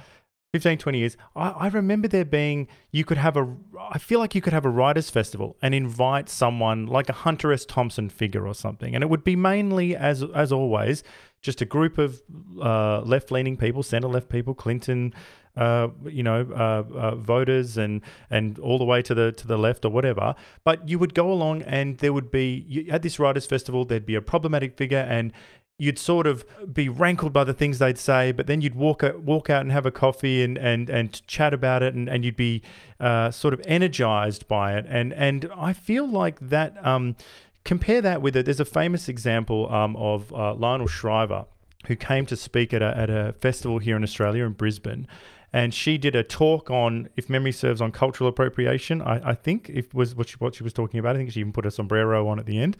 [0.52, 3.56] 15, 20 years, I, I, remember there being, you could have a,
[3.90, 7.54] I feel like you could have a writers' festival and invite someone like a Hunter
[7.54, 7.64] S.
[7.64, 8.94] Thompson figure or something.
[8.94, 11.04] And it would be mainly, as as always,
[11.40, 12.22] just a group of
[12.60, 15.14] uh, left leaning people, center left people, Clinton,
[15.56, 19.58] uh, you know, uh, uh, voters and and all the way to the to the
[19.58, 20.34] left or whatever.
[20.64, 24.06] But you would go along and there would be, you, at this writers' festival, there'd
[24.06, 25.32] be a problematic figure and
[25.78, 29.20] you'd sort of be rankled by the things they'd say, but then you'd walk out,
[29.20, 32.36] walk out and have a coffee and and and chat about it, and, and you'd
[32.36, 32.62] be
[33.00, 34.86] uh, sort of energized by it.
[34.88, 36.74] And and I feel like that.
[36.86, 37.16] Um,
[37.64, 38.44] compare that with it.
[38.44, 41.46] There's a famous example um, of uh, Lionel Shriver,
[41.86, 45.06] who came to speak at a, at a festival here in Australia in Brisbane.
[45.52, 49.02] And she did a talk on, if memory serves, on cultural appropriation.
[49.02, 51.16] I, I think it was what she, what she was talking about.
[51.16, 52.76] I think she even put a sombrero on at the end.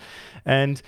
[0.46, 0.80] And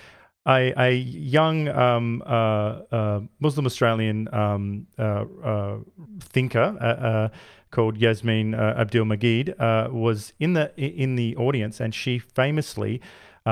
[0.47, 5.77] a, a young um, uh, uh, Muslim Australian um, uh, uh
[6.19, 7.29] thinker uh, uh,
[7.71, 9.55] called Yassmin Abdel-Magied
[9.91, 13.01] was in the in the audience, and she famously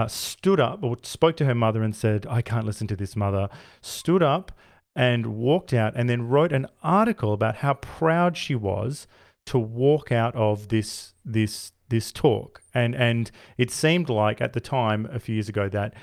[0.08, 3.50] stood up or spoke to her mother and said, "I can't listen to this, mother."
[3.82, 4.52] Stood up
[4.96, 9.08] and walked out, and then wrote an article about how proud she was
[9.46, 14.62] to walk out of this this this talk, and and it seemed like at the
[14.62, 15.94] time a few years ago that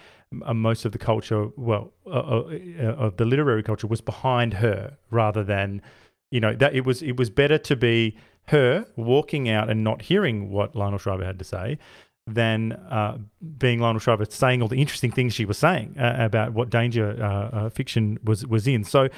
[0.43, 4.55] uh, most of the culture, well, uh, uh, uh, of the literary culture, was behind
[4.55, 5.83] her rather than,
[6.31, 8.17] you know, that it was it was better to be
[8.49, 11.79] her walking out and not hearing what Lionel Shriver had to say
[12.35, 13.19] than uh,
[13.59, 17.23] being Lionel Shriver saying all the interesting things she was saying uh, about what danger
[17.23, 18.85] uh, fiction was was in.
[18.85, 19.09] So,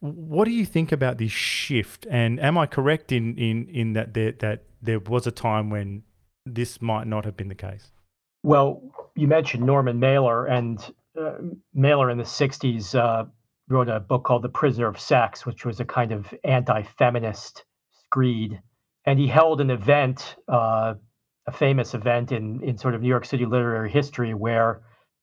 [0.00, 2.06] what do you think about this shift?
[2.10, 6.02] And am I correct in in in that there that there was a time when
[6.46, 7.90] this might not have been the case?
[8.42, 8.82] Well,
[9.14, 10.78] you mentioned Norman Mailer, and
[11.18, 11.32] uh,
[11.74, 13.24] Mailer in the 60s uh,
[13.68, 17.64] wrote a book called The Prisoner of Sex, which was a kind of anti feminist
[18.06, 18.60] screed.
[19.04, 20.94] And he held an event, uh,
[21.48, 24.82] a famous event in, in sort of New York City literary history, where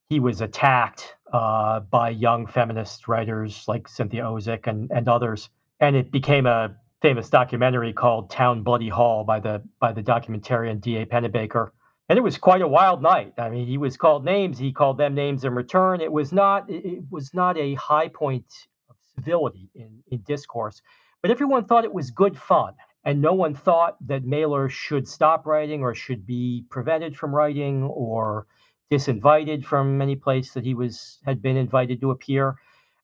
[0.10, 5.50] he was attacked uh, by young feminist writers like Cynthia Ozick and, and others.
[5.80, 10.82] And it became a famous documentary called Town Bloody Hall by the by the documentarian
[10.82, 11.06] D.A.
[11.06, 11.70] Pennebaker.
[12.10, 13.34] And it was quite a wild night.
[13.38, 14.58] I mean, he was called names.
[14.58, 16.02] He called them names in return.
[16.02, 18.46] It was not it was not a high point
[18.90, 20.82] of civility in, in discourse,
[21.22, 22.74] but everyone thought it was good fun.
[23.06, 27.84] And no one thought that Mailer should stop writing or should be prevented from writing
[27.84, 28.48] or
[28.91, 32.56] disinvited from any place that he was had been invited to appear.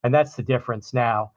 [0.04, 1.34] And that's the difference now,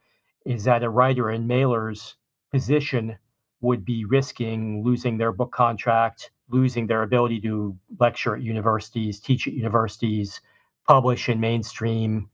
[0.46, 2.16] is that a writer in Mailer's
[2.50, 3.18] position
[3.60, 9.46] would be risking losing their book contract, losing their ability to lecture at universities, teach
[9.46, 10.40] at universities,
[10.86, 12.30] publish in mainstream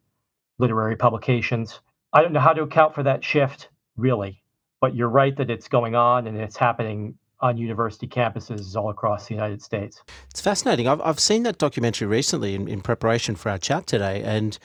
[0.59, 1.81] literary publications.
[2.13, 4.43] I don't know how to account for that shift, really,
[4.81, 9.27] but you're right that it's going on and it's happening on university campuses all across
[9.27, 10.03] the United States.
[10.31, 10.87] It's fascinating.
[10.87, 14.59] I've, I've seen that documentary recently in, in preparation for our chat today, and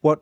[0.00, 0.20] what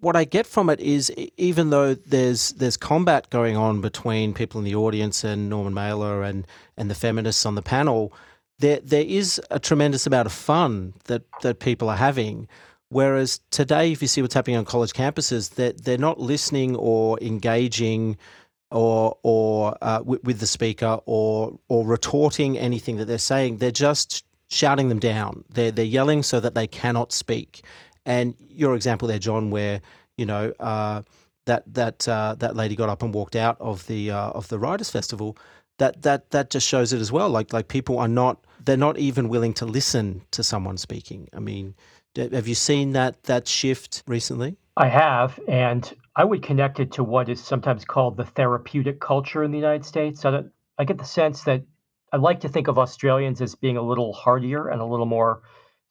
[0.00, 4.58] what I get from it is even though there's there's combat going on between people
[4.58, 8.12] in the audience and Norman Mailer and and the feminists on the panel,
[8.58, 12.48] there there is a tremendous amount of fun that that people are having.
[12.88, 16.76] Whereas today, if you see what's happening on college campuses, that they're, they're not listening
[16.76, 18.16] or engaging
[18.70, 23.58] or or uh, with the speaker or or retorting anything that they're saying.
[23.58, 25.44] They're just shouting them down.
[25.48, 27.62] They're they're yelling so that they cannot speak.
[28.04, 29.80] And your example there, John, where
[30.16, 31.02] you know uh,
[31.46, 34.58] that that uh, that lady got up and walked out of the uh, of the
[34.58, 35.36] Writers Festival.
[35.78, 37.28] That that that just shows it as well.
[37.28, 41.28] Like like people are not they're not even willing to listen to someone speaking.
[41.34, 41.74] I mean,
[42.16, 44.56] have you seen that that shift recently?
[44.76, 49.44] I have, and I would connect it to what is sometimes called the therapeutic culture
[49.44, 50.24] in the United States.
[50.24, 50.44] I,
[50.78, 51.62] I get the sense that
[52.10, 55.42] I like to think of Australians as being a little hardier and a little more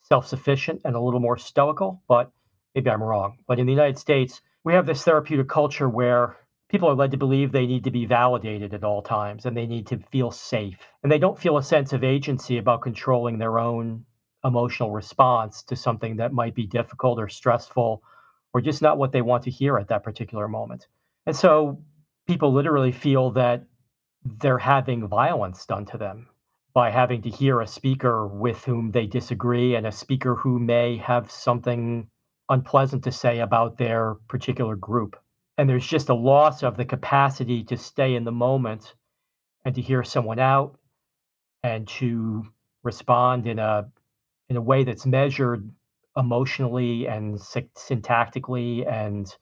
[0.01, 2.31] self sufficient and a little more stoical, but
[2.73, 3.37] maybe I'm wrong.
[3.47, 6.35] But in the United States, we have this therapeutic culture where
[6.69, 9.67] people are led to believe they need to be validated at all times and they
[9.67, 10.79] need to feel safe.
[11.03, 14.03] And they don't feel a sense of agency about controlling their own
[14.43, 18.01] emotional response to something that might be difficult or stressful
[18.55, 20.87] or just not what they want to hear at that particular moment.
[21.25, 21.83] And so
[22.25, 23.65] people literally feel that
[24.23, 26.29] they're having violence done to them
[26.73, 30.95] by having to hear a speaker with whom they disagree and a speaker who may
[30.95, 32.07] have something
[32.47, 35.17] unpleasant to say about their particular group.
[35.57, 38.93] And there's just a loss of the capacity to stay in the moment
[39.65, 40.79] and to hear someone out
[41.61, 42.47] and to
[42.83, 43.91] respond in a
[44.47, 45.69] in a way that's measured
[46.17, 49.35] emotionally and syntactically and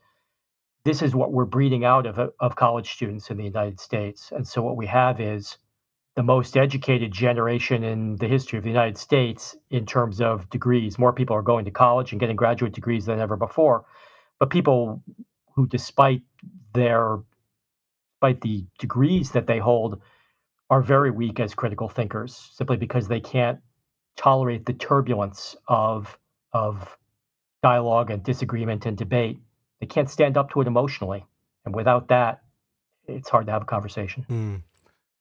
[0.85, 4.31] this is what we're breeding out of uh, of college students in the United States.
[4.31, 5.57] And so what we have is
[6.15, 10.99] the most educated generation in the history of the United States in terms of degrees.
[10.99, 13.85] More people are going to college and getting graduate degrees than ever before.
[14.39, 15.01] But people
[15.55, 16.21] who despite
[16.73, 17.19] their
[18.15, 20.01] despite the degrees that they hold
[20.69, 23.59] are very weak as critical thinkers simply because they can't
[24.15, 26.17] tolerate the turbulence of
[26.53, 26.97] of
[27.61, 29.39] dialogue and disagreement and debate.
[29.79, 31.25] They can't stand up to it emotionally.
[31.65, 32.41] And without that,
[33.07, 34.25] it's hard to have a conversation.
[34.29, 34.61] Mm.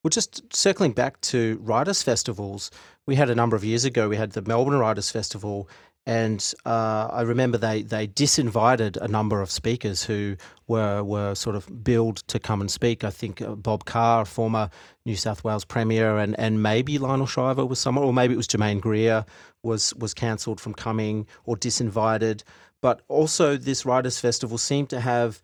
[0.03, 2.71] Well, just circling back to writers' festivals,
[3.07, 5.69] we had a number of years ago, we had the Melbourne Writers' Festival,
[6.07, 11.55] and uh, I remember they, they disinvited a number of speakers who were were sort
[11.55, 13.05] of billed to come and speak.
[13.05, 14.71] I think uh, Bob Carr, former
[15.07, 18.49] New South Wales Premier, and, and maybe Lionel Shriver was someone, or maybe it was
[18.49, 19.25] Germaine Greer
[19.63, 22.43] was was cancelled from coming or disinvited.
[22.81, 25.41] But also, this Writers' Festival seemed to have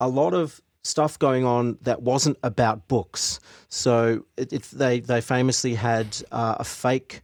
[0.00, 3.38] a lot of stuff going on that wasn't about books.
[3.68, 7.22] So it, it, they they famously had uh, a fake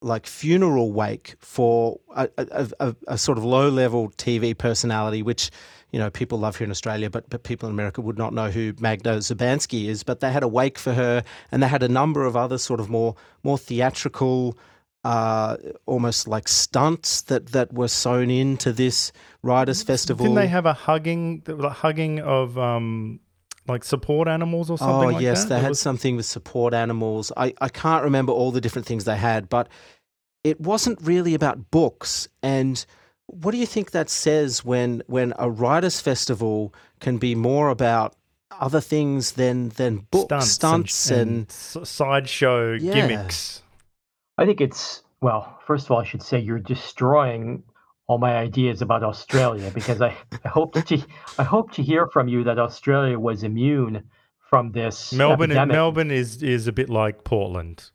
[0.00, 5.50] like funeral wake for a, a, a, a sort of low level TV personality, which
[5.90, 8.50] you know people love here in Australia, but but people in America would not know
[8.50, 10.02] who Magda Szubanski is.
[10.02, 12.80] But they had a wake for her, and they had a number of other sort
[12.80, 14.56] of more more theatrical.
[15.04, 19.10] Uh, almost like stunts that, that were sewn into this
[19.42, 20.26] writers festival.
[20.26, 23.18] Didn't they have a hugging, the hugging of um,
[23.66, 25.10] like support animals or something?
[25.10, 25.48] Oh like yes, that?
[25.48, 25.80] they had was...
[25.80, 27.32] something with support animals.
[27.36, 29.68] I, I can't remember all the different things they had, but
[30.44, 32.28] it wasn't really about books.
[32.42, 32.84] And
[33.26, 38.14] what do you think that says when when a writers' festival can be more about
[38.60, 41.38] other things than than books, stunts, stunts and, and,
[41.76, 42.94] and sideshow yeah.
[42.94, 43.61] gimmicks?
[44.38, 45.58] I think it's well.
[45.66, 47.62] First of all, I should say you're destroying
[48.06, 51.04] all my ideas about Australia because I, I hope to
[51.38, 54.04] I hope to hear from you that Australia was immune
[54.50, 55.12] from this.
[55.12, 55.74] Melbourne epidemic.
[55.74, 57.90] Melbourne is is a bit like Portland.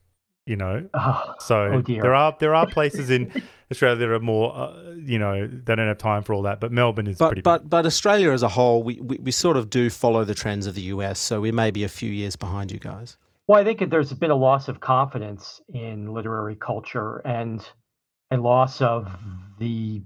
[0.46, 0.88] you know.
[0.94, 2.02] Oh, So oh dear.
[2.02, 3.32] there are there are places in
[3.70, 6.62] Australia that are more, uh, you know, they don't have time for all that.
[6.62, 7.42] But Melbourne is pretty.
[7.42, 7.70] But big.
[7.70, 10.66] but but Australia as a whole, we, we, we sort of do follow the trends
[10.68, 13.18] of the US, so we may be a few years behind you guys.
[13.48, 17.66] Well, I think there's been a loss of confidence in literary culture and
[18.30, 19.10] a loss of
[19.58, 20.04] the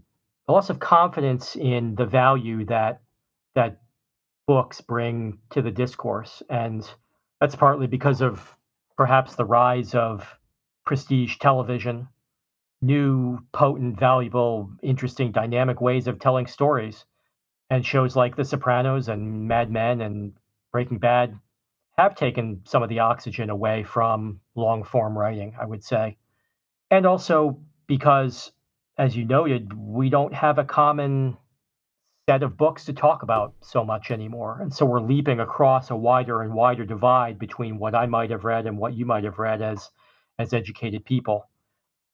[0.47, 3.01] loss of confidence in the value that
[3.55, 3.81] that
[4.47, 6.87] books bring to the discourse, and
[7.39, 8.55] that's partly because of
[8.95, 10.37] perhaps the rise of
[10.85, 12.07] prestige television,
[12.81, 17.05] new, potent, valuable, interesting, dynamic ways of telling stories,
[17.71, 20.33] and shows like The Sopranos and Mad Men and
[20.71, 21.39] Breaking Bad
[22.03, 26.17] have taken some of the oxygen away from long form writing, I would say.
[26.89, 28.51] And also because,
[28.97, 31.37] as you noted, we don't have a common
[32.29, 34.59] set of books to talk about so much anymore.
[34.61, 38.43] And so we're leaping across a wider and wider divide between what I might have
[38.43, 39.89] read and what you might have read as
[40.39, 41.49] as educated people.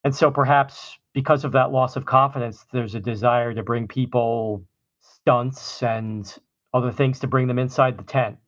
[0.04, 4.64] And so perhaps because of that loss of confidence, there's a desire to bring people
[5.00, 6.32] stunts and
[6.72, 8.38] other things to bring them inside the tent.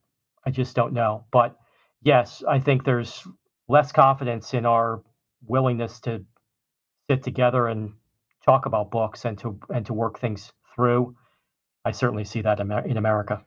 [0.45, 1.25] I just don't know.
[1.31, 1.57] But
[2.03, 3.27] yes, I think there's
[3.69, 5.03] less confidence in our
[5.47, 6.25] willingness to
[7.09, 7.93] sit together and
[8.45, 11.17] talk about books and to and to work things through.
[11.85, 13.45] I certainly see that in America.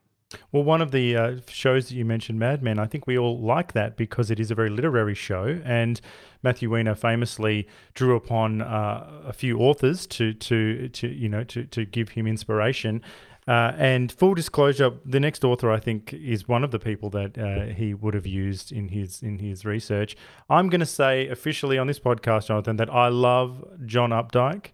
[0.51, 3.39] Well, one of the uh, shows that you mentioned, Mad Men, I think we all
[3.39, 6.01] like that because it is a very literary show, and
[6.41, 11.65] Matthew Weiner famously drew upon uh, a few authors to to to you know to
[11.65, 13.01] to give him inspiration.
[13.47, 17.37] Uh, and full disclosure, the next author I think is one of the people that
[17.37, 20.15] uh, he would have used in his in his research.
[20.49, 24.67] I'm going to say officially on this podcast, Jonathan, that I love John Updike.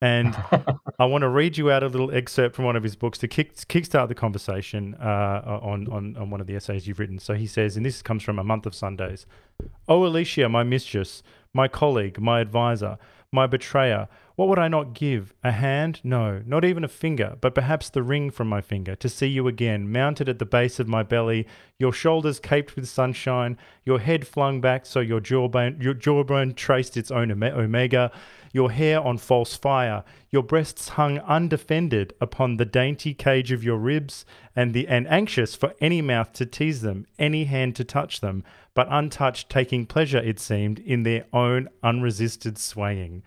[0.00, 0.36] And
[0.98, 3.28] I want to read you out a little excerpt from one of his books to
[3.28, 7.20] kick kickstart the conversation uh, on, on on one of the essays you've written.
[7.20, 9.26] So he says, and this comes from a month of Sundays.
[9.88, 11.22] Oh, Alicia, my mistress,
[11.54, 12.98] my colleague, my advisor,
[13.32, 14.08] my betrayer.
[14.34, 15.34] What would I not give?
[15.44, 16.00] A hand?
[16.02, 19.46] No, not even a finger, but perhaps the ring from my finger to see you
[19.46, 21.46] again, mounted at the base of my belly,
[21.78, 26.96] your shoulders caped with sunshine, your head flung back so your jawbone, your jawbone traced
[26.96, 28.10] its own omega,
[28.52, 33.78] your hair on false fire, your breasts hung undefended upon the dainty cage of your
[33.78, 34.24] ribs,
[34.56, 38.44] and the and anxious for any mouth to tease them, any hand to touch them,
[38.74, 43.22] but untouched, taking pleasure, it seemed, in their own unresisted swaying.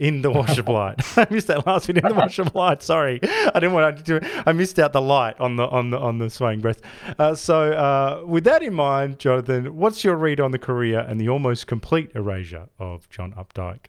[0.00, 0.96] In the wash of light.
[1.16, 1.98] I missed that last bit.
[1.98, 2.82] In the wash of light.
[2.82, 4.24] Sorry, I didn't want to do it.
[4.46, 6.80] I missed out the light on the on the on the swaying breast.
[7.18, 11.20] Uh, so, uh, with that in mind, Jonathan, what's your read on the career and
[11.20, 13.86] the almost complete erasure of John Updike?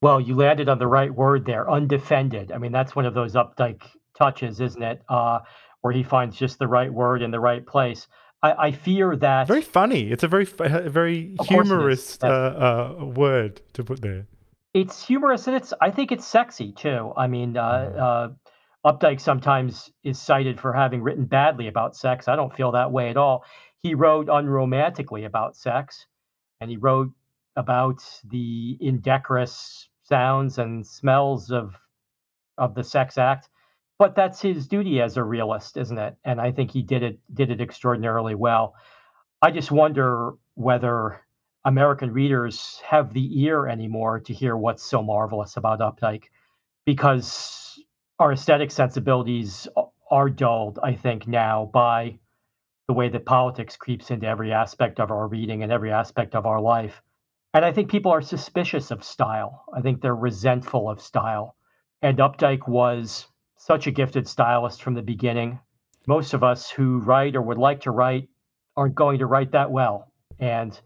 [0.00, 2.50] Well, you landed on the right word there, undefended.
[2.50, 3.82] I mean, that's one of those Updike
[4.18, 5.00] touches, isn't it?
[5.08, 5.38] Uh,
[5.82, 8.08] where he finds just the right word in the right place.
[8.42, 10.10] I, I fear that Very funny.
[10.10, 11.68] It's a very very Of course it is.
[11.68, 12.26] humorous uh,
[13.00, 14.26] uh, word to put there.
[14.74, 17.12] It's humorous and it's I think it's sexy too.
[17.16, 17.98] I mean, uh, Mm.
[17.98, 18.28] uh,
[18.84, 22.26] Updike sometimes is cited for having written badly about sex.
[22.26, 23.44] I don't feel that way at all.
[23.82, 26.06] He wrote unromantically about sex,
[26.60, 27.10] and he wrote
[27.56, 31.76] about the indecorous sounds and smells of
[32.58, 33.48] of the sex act.
[33.98, 36.16] But that's his duty as a realist, isn't it?
[36.24, 38.74] And I think he did it did it extraordinarily well.
[39.42, 41.20] I just wonder whether
[41.64, 46.24] American readers have the ear anymore to hear what's so marvelous about Updike
[46.84, 47.78] because
[48.18, 49.68] our aesthetic sensibilities
[50.10, 52.18] are dulled, I think, now by
[52.88, 56.46] the way that politics creeps into every aspect of our reading and every aspect of
[56.46, 57.00] our life.
[57.54, 59.64] And I think people are suspicious of style.
[59.72, 61.54] I think they're resentful of style.
[62.02, 65.60] And Updike was such a gifted stylist from the beginning.
[66.08, 68.28] Most of us who write or would like to write
[68.76, 70.10] aren't going to write that well.
[70.40, 70.78] And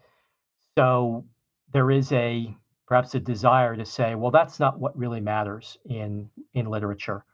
[0.78, 1.24] so
[1.72, 2.54] there is a
[2.86, 7.24] perhaps a desire to say, well, that's not what really matters in in literature.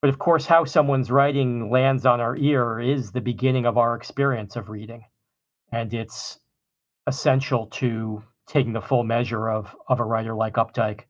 [0.00, 3.94] But of course, how someone's writing lands on our ear is the beginning of our
[3.94, 5.04] experience of reading.
[5.70, 6.40] And it's
[7.06, 11.02] essential to taking the full measure of of a writer like Updike.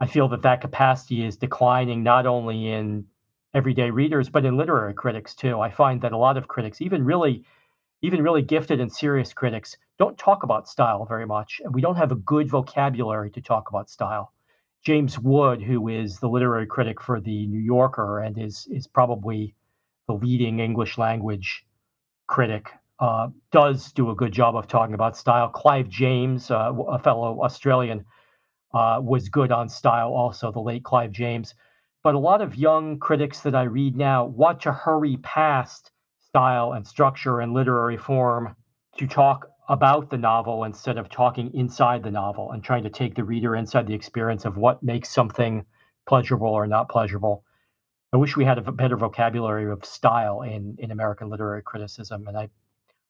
[0.00, 3.06] I feel that that capacity is declining not only in
[3.54, 5.60] everyday readers but in literary critics too.
[5.60, 7.44] I find that a lot of critics, even really
[8.06, 11.96] even really gifted and serious critics, don't talk about style very much, and we don't
[11.96, 14.32] have a good vocabulary to talk about style.
[14.84, 19.56] James Wood, who is the literary critic for the New Yorker and is is probably
[20.06, 21.66] the leading English language
[22.28, 25.48] critic, uh, does do a good job of talking about style.
[25.48, 28.04] Clive James, uh, a fellow Australian,
[28.72, 31.54] uh, was good on style, also the late Clive James.
[32.04, 35.90] But a lot of young critics that I read now want to hurry past
[36.36, 38.54] style and structure and literary form
[38.98, 43.14] to talk about the novel instead of talking inside the novel and trying to take
[43.14, 45.64] the reader inside the experience of what makes something
[46.06, 47.42] pleasurable or not pleasurable.
[48.12, 52.36] I wish we had a better vocabulary of style in, in American literary criticism, and
[52.36, 52.50] I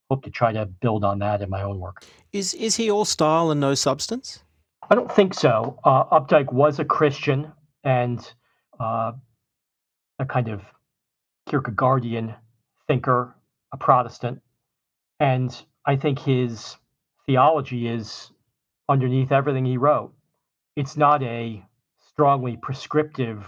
[0.08, 2.04] hope to try to build on that in my own work.
[2.32, 4.44] Is is he all style and no substance?
[4.88, 5.80] I don't think so.
[5.82, 7.50] Uh, Updike was a Christian
[7.82, 8.18] and
[8.78, 9.14] uh,
[10.20, 10.62] a kind of
[11.48, 12.36] Kierkegaardian
[12.88, 13.34] thinker,
[13.72, 14.40] a Protestant,
[15.20, 16.76] and I think his
[17.26, 18.30] theology is
[18.88, 20.14] underneath everything he wrote.
[20.76, 21.64] It's not a
[22.10, 23.46] strongly prescriptive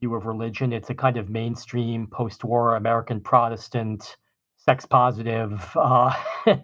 [0.00, 0.72] view of religion.
[0.72, 4.16] It's a kind of mainstream post-war American Protestant,
[4.56, 6.14] sex positive, uh,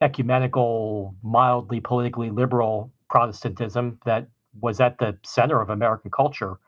[0.00, 4.28] ecumenical, mildly politically liberal Protestantism that
[4.60, 6.58] was at the center of American culture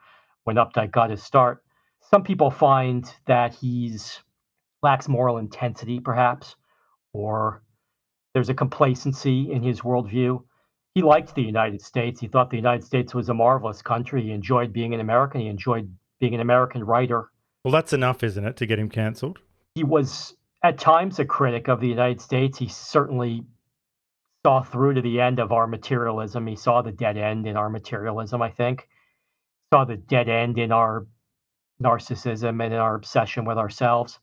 [0.45, 1.63] when Updike got his start.
[2.13, 4.21] Some people find that he's
[4.83, 6.57] lacks moral intensity, perhaps,
[7.15, 7.63] or
[8.35, 10.43] there's a complacency in his worldview.
[10.95, 12.21] He liked the United States.
[12.21, 14.25] He thought the United States was a marvelous country.
[14.25, 15.41] He enjoyed being an American.
[15.41, 15.91] He enjoyed
[16.21, 17.31] being an American writer.
[17.65, 19.39] Well, that's enough, isn't it, to get him cancelled?
[19.75, 22.59] He was at times a critic of the United States.
[22.59, 23.47] He certainly
[24.45, 26.47] saw through to the end of our materialism.
[26.47, 28.87] He saw the dead end in our materialism, I think.
[29.73, 31.07] Saw the dead end in our
[31.83, 34.19] narcissism and our obsession with ourselves.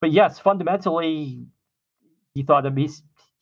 [0.00, 1.46] But yes, fundamentally,
[2.34, 2.88] he thought of me.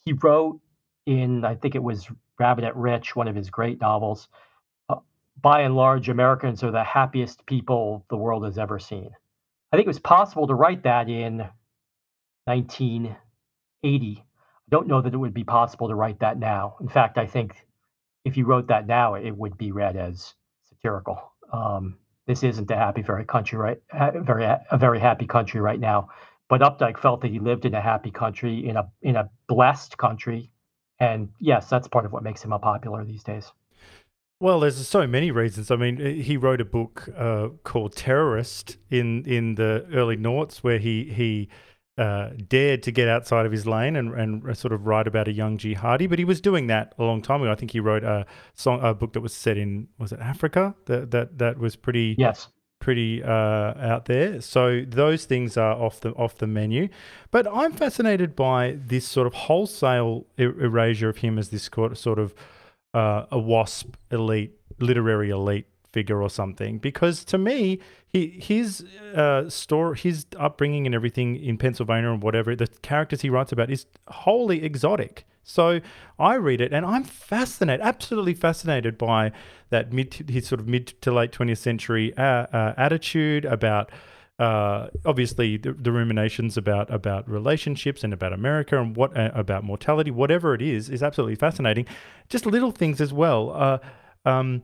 [0.05, 0.61] He wrote
[1.07, 4.29] in, I think it was Rabbit Is Rich, one of his great novels.
[4.89, 4.97] Uh,
[5.41, 9.11] by and large, Americans are the happiest people the world has ever seen.
[9.73, 11.39] I think it was possible to write that in
[12.45, 14.19] 1980.
[14.19, 16.77] I don't know that it would be possible to write that now.
[16.81, 17.55] In fact, I think
[18.25, 20.35] if you wrote that now, it would be read as
[20.69, 21.33] satirical.
[21.53, 21.99] Um,
[22.29, 23.81] this isn't a happy, very country, right?
[24.15, 26.11] Very a very happy country right now.
[26.49, 29.97] But Updike felt that he lived in a happy country, in a in a blessed
[29.97, 30.51] country,
[31.01, 33.51] and yes, that's part of what makes him a popular these days.
[34.41, 35.71] Well, there's so many reasons.
[35.71, 40.79] I mean, he wrote a book uh, called Terrorist in in the early noughts, where
[40.79, 41.49] he he
[41.99, 45.33] uh, dared to get outside of his lane and, and sort of write about a
[45.33, 46.09] young jihadi.
[46.09, 47.51] But he was doing that a long time ago.
[47.51, 48.25] I think he wrote a
[48.55, 50.75] song, a book that was set in was it Africa?
[50.87, 52.49] That that that was pretty yes
[52.81, 54.41] pretty uh, out there.
[54.41, 56.89] So those things are off the off the menu.
[57.31, 62.19] But I'm fascinated by this sort of wholesale er- erasure of him as this sort
[62.19, 62.35] of
[62.95, 65.67] uh, a wasp elite literary elite
[65.99, 67.81] figure or something because to me
[68.13, 68.85] he his
[69.15, 73.69] uh, story his upbringing and everything in Pennsylvania and whatever the characters he writes about
[73.77, 75.81] is wholly exotic so
[76.19, 79.33] I read it and I'm fascinated absolutely fascinated by
[79.71, 83.91] that mid his sort of mid to late 20th century uh, uh, attitude about
[84.39, 89.65] uh, obviously the, the, ruminations about about relationships and about America and what uh, about
[89.65, 91.85] mortality, whatever it is, is absolutely fascinating.
[92.29, 93.51] Just little things as well.
[93.51, 93.79] Uh,
[94.25, 94.63] um,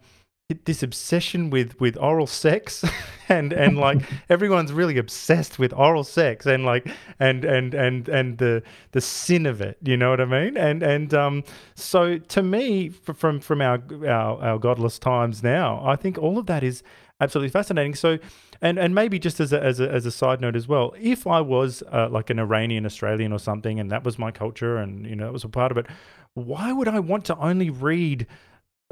[0.64, 2.84] this obsession with with oral sex
[3.30, 6.86] and and like everyone's really obsessed with oral sex and like
[7.18, 10.58] and and and and the the sin of it you know what i mean?
[10.58, 15.96] And and um so to me from from our our, our godless times now i
[15.96, 16.82] think all of that is
[17.20, 17.94] absolutely fascinating.
[17.94, 18.18] So
[18.60, 21.26] and and maybe just as a, as a, as a side note as well if
[21.26, 25.06] i was uh, like an iranian australian or something and that was my culture and
[25.06, 25.86] you know that was a part of it
[26.34, 28.26] why would i want to only read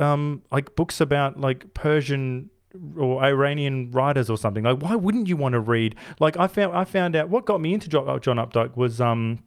[0.03, 2.51] um, like books about like Persian
[2.99, 4.65] or Iranian writers or something.
[4.65, 5.95] Like, why wouldn't you want to read?
[6.21, 9.43] Like, I found I found out what got me into John, John Updike was um,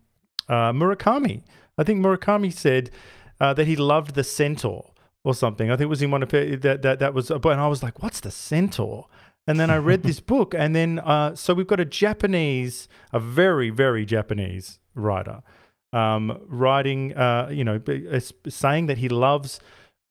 [0.48, 1.44] uh, Murakami.
[1.78, 2.92] I think Murakami said
[3.40, 4.94] uh, that he loved the Centaur
[5.24, 5.70] or something.
[5.70, 7.30] I think it was in one of that that that was.
[7.32, 9.08] And I was like, what's the Centaur?
[9.48, 13.20] And then I read this book, and then uh, so we've got a Japanese, a
[13.20, 15.42] very very Japanese writer,
[15.94, 17.82] um, writing, uh, you know,
[18.48, 19.60] saying that he loves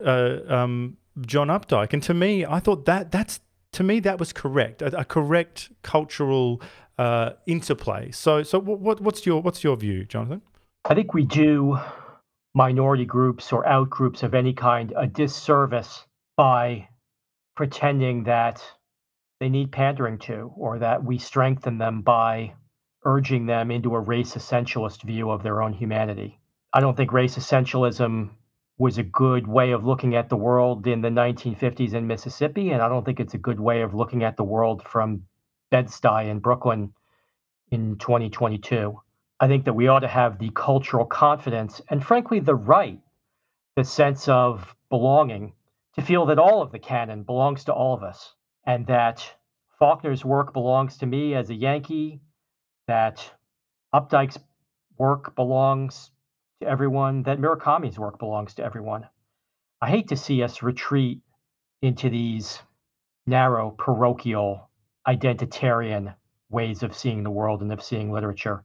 [0.05, 3.41] uh, um, John Updike, and to me, I thought that that's
[3.73, 6.63] to me that was correct, a, a correct cultural
[6.99, 8.11] uh, interplay.
[8.13, 10.43] So, so what, what's your what's your view, Jonathan?
[10.85, 11.79] I think we do
[12.55, 16.05] minority groups or out groups of any kind a disservice
[16.37, 16.89] by
[17.57, 18.63] pretending that
[19.41, 22.55] they need pandering to, or that we strengthen them by
[23.05, 26.41] urging them into a race essentialist view of their own humanity.
[26.73, 28.31] I don't think race essentialism
[28.77, 32.83] was a good way of looking at the world in the 1950s in Mississippi, and
[32.83, 35.25] I don't think it's a good way of looking at the world from
[35.71, 36.93] Bed-Stuy in Brooklyn
[37.71, 39.01] in 2022.
[39.39, 43.01] I think that we ought to have the cultural confidence and, frankly, the right,
[43.77, 45.53] the sense of belonging,
[45.95, 49.29] to feel that all of the canon belongs to all of us, and that
[49.79, 52.21] Faulkner's work belongs to me as a Yankee,
[52.89, 53.31] that
[53.95, 54.39] Updike's
[54.99, 56.11] work belongs
[56.65, 59.07] to everyone, that Murakami's work belongs to everyone.
[59.81, 61.21] I hate to see us retreat
[61.83, 62.59] into these
[63.27, 64.71] narrow, parochial,
[65.07, 66.15] identitarian
[66.51, 68.65] ways of seeing the world and of seeing literature.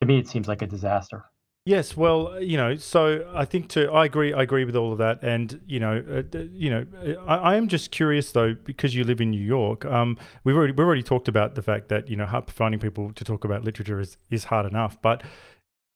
[0.00, 1.24] To me, it seems like a disaster.
[1.64, 3.90] Yes, well, you know, so I think too.
[3.90, 4.32] I agree.
[4.32, 6.86] I agree with all of that, and you know, uh, you know,
[7.26, 9.84] I, I, am just curious though because you live in New York.
[9.84, 13.24] Um, we've already we've already talked about the fact that you know finding people to
[13.24, 15.24] talk about literature is is hard enough, but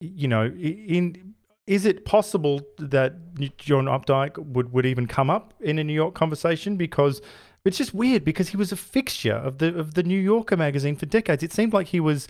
[0.00, 1.34] you know, in
[1.66, 3.14] is it possible that
[3.58, 7.22] John Updike would would even come up in a New York conversation because
[7.64, 10.96] it's just weird because he was a fixture of the of the New Yorker magazine
[10.96, 11.42] for decades.
[11.42, 12.28] It seemed like he was.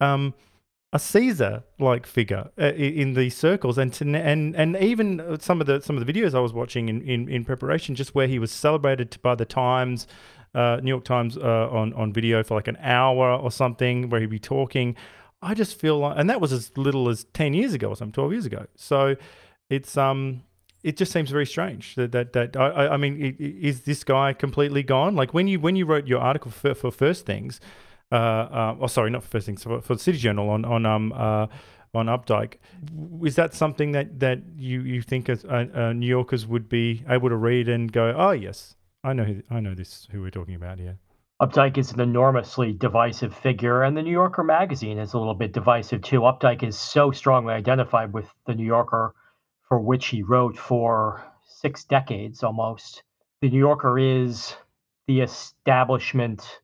[0.00, 0.34] Um,
[0.92, 5.66] a Caesar like figure uh, in these circles, and to, and and even some of
[5.66, 8.38] the some of the videos I was watching in, in, in preparation, just where he
[8.38, 10.06] was celebrated by the Times,
[10.54, 14.20] uh, New York Times uh, on on video for like an hour or something, where
[14.20, 14.96] he'd be talking.
[15.40, 18.12] I just feel like, and that was as little as ten years ago or something,
[18.12, 18.66] twelve years ago.
[18.76, 19.16] So
[19.70, 20.42] it's um
[20.82, 24.82] it just seems very strange that that, that I, I mean is this guy completely
[24.82, 27.60] gone like when you when you wrote your article for, for first things
[28.10, 30.86] uh, uh, oh, sorry, not for First Things, for, for the City Journal on on
[30.86, 31.46] um uh,
[31.94, 32.54] on Updike.
[33.24, 37.04] Is that something that that you you think as uh, uh, New Yorkers would be
[37.08, 40.30] able to read and go, oh yes, I know who, I know this who we're
[40.30, 40.98] talking about here.
[41.40, 45.52] Updike is an enormously divisive figure, and the New Yorker magazine is a little bit
[45.52, 46.22] divisive too.
[46.22, 49.14] Updike is so strongly identified with the New Yorker,
[49.68, 53.04] for which he wrote for six decades almost.
[53.40, 54.56] The New Yorker is
[55.06, 56.60] the establishment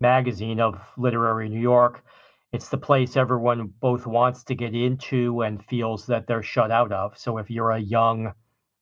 [0.00, 2.04] magazine of literary New York.
[2.50, 6.90] It's the place everyone both wants to get into and feels that they're shut out
[6.90, 7.16] of.
[7.16, 8.32] So if you're a young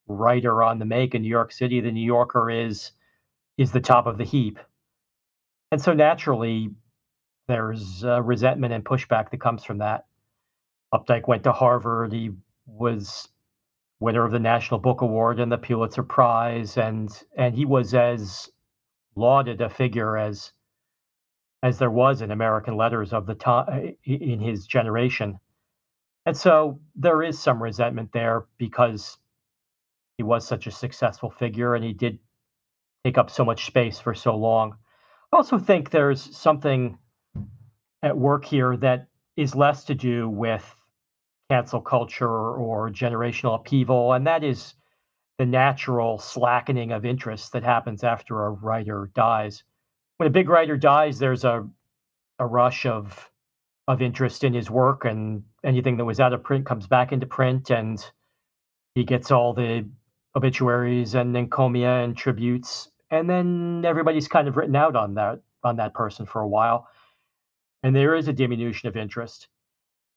[0.07, 2.93] writer on the make in New York City, the New Yorker is
[3.59, 4.59] is the top of the heap.
[5.71, 6.71] And so naturally,
[7.49, 10.07] there's uh, resentment and pushback that comes from that.
[10.93, 12.13] Updike went to Harvard.
[12.13, 12.31] He
[12.67, 13.29] was
[14.01, 18.51] winner of the National Book Award and the Pulitzer Prize, and and he was as
[19.17, 20.53] lauded a figure as
[21.63, 25.39] as there was in American letters of the time in his generation.
[26.27, 29.19] And so there is some resentment there because
[30.17, 32.19] he was such a successful figure and he did
[33.05, 34.77] take up so much space for so long.
[35.35, 36.97] I also think there's something
[38.05, 40.65] at work here that is less to do with
[41.51, 44.75] cancel culture or generational upheaval, and that is
[45.39, 49.65] the natural slackening of interest that happens after a writer dies.
[50.19, 51.69] When a big writer dies, there's a
[52.39, 53.29] a rush of
[53.89, 57.27] of interest in his work, and anything that was out of print comes back into
[57.27, 57.99] print, and
[58.95, 59.85] he gets all the
[60.37, 65.77] obituaries and encomia and tributes, and then everybody's kind of written out on that on
[65.77, 66.89] that person for a while,
[67.83, 69.49] and there is a diminution of interest,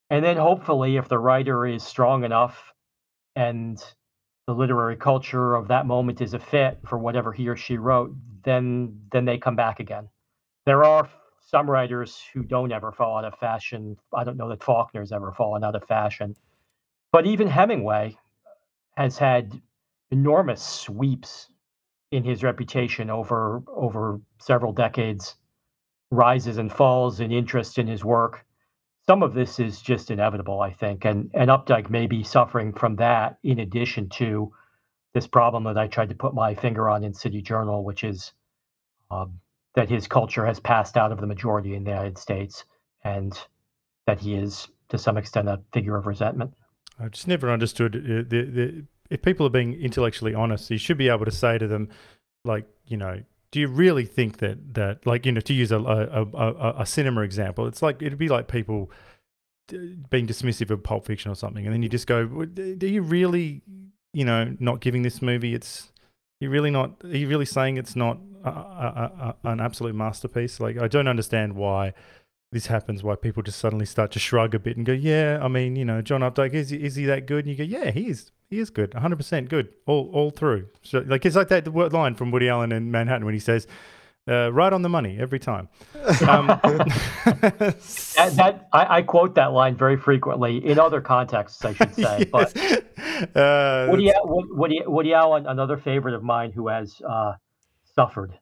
[0.09, 2.73] and then hopefully, if the writer is strong enough
[3.35, 3.83] and
[4.47, 8.15] the literary culture of that moment is a fit for whatever he or she wrote,
[8.43, 10.09] then then they come back again.
[10.65, 13.95] There are some writers who don't ever fall out of fashion.
[14.13, 16.35] I don't know that Faulkner's ever fallen out of fashion,
[17.11, 18.17] but even Hemingway
[18.97, 19.61] has had
[20.09, 21.49] enormous sweeps
[22.11, 25.35] in his reputation over over several decades,
[26.11, 28.45] rises and falls in interest in his work.
[29.05, 32.95] Some of this is just inevitable, I think, and and Updike may be suffering from
[32.97, 34.53] that in addition to
[35.13, 38.33] this problem that I tried to put my finger on in City Journal, which is
[39.09, 39.39] um,
[39.75, 42.65] that his culture has passed out of the majority in the United States,
[43.03, 43.37] and
[44.05, 46.53] that he is to some extent a figure of resentment.
[46.99, 50.97] I just never understood uh, the, the, if people are being intellectually honest, you should
[50.97, 51.89] be able to say to them,
[52.43, 55.79] like, you know, do you really think that that like you know to use a
[55.79, 58.91] a, a, a cinema example, it's like it'd be like people
[60.09, 63.61] being dismissive of Pulp Fiction or something, and then you just go, do you really,
[64.13, 65.91] you know, not giving this movie its
[66.39, 67.03] you really not?
[67.03, 70.59] Are you really saying it's not a, a, a, an absolute masterpiece?
[70.59, 71.93] Like, I don't understand why
[72.51, 73.03] this happens.
[73.03, 75.85] Why people just suddenly start to shrug a bit and go, "Yeah, I mean, you
[75.85, 78.31] know, John Updike is is he that good?" And you go, "Yeah, he is.
[78.49, 78.93] He is good.
[78.93, 79.69] 100 percent good.
[79.85, 83.33] All all through." So, like, it's like that line from Woody Allen in Manhattan when
[83.33, 83.67] he says,
[84.27, 85.69] uh, right on the money every time.
[86.27, 91.95] Um, that, that I, I, quote that line very frequently in other contexts, I should
[91.95, 92.29] say.
[92.33, 92.53] Yes.
[93.33, 97.33] But uh, Woody, Woody, Woody Allen, another favorite of mine, who has uh,
[97.97, 98.37] suffered.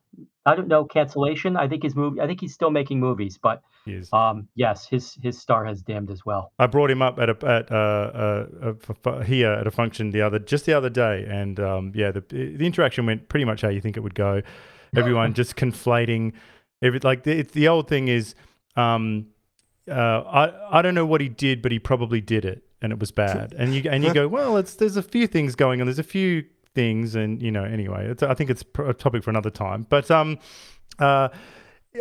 [0.45, 1.57] I don't know cancellation.
[1.57, 2.21] I think his movie.
[2.21, 3.63] I think he's still making movies, but
[4.13, 6.51] um, yes, his his star has dimmed as well.
[6.59, 8.45] I brought him up at a at uh,
[9.05, 12.21] uh, here at a function the other just the other day, and um, yeah, the
[12.21, 14.41] the interaction went pretty much how you think it would go
[14.95, 16.33] everyone just conflating
[16.81, 18.35] every like the, the old thing is
[18.75, 19.27] um,
[19.89, 22.63] uh, I I don't know what he did, but he probably did it.
[22.81, 23.53] and it was bad.
[23.57, 25.87] And you and you go, well, it's there's a few things going on.
[25.87, 26.45] There's a few
[26.75, 29.87] things, and you know, anyway, I think it's a topic for another time.
[29.89, 30.37] But um,
[30.99, 31.29] uh,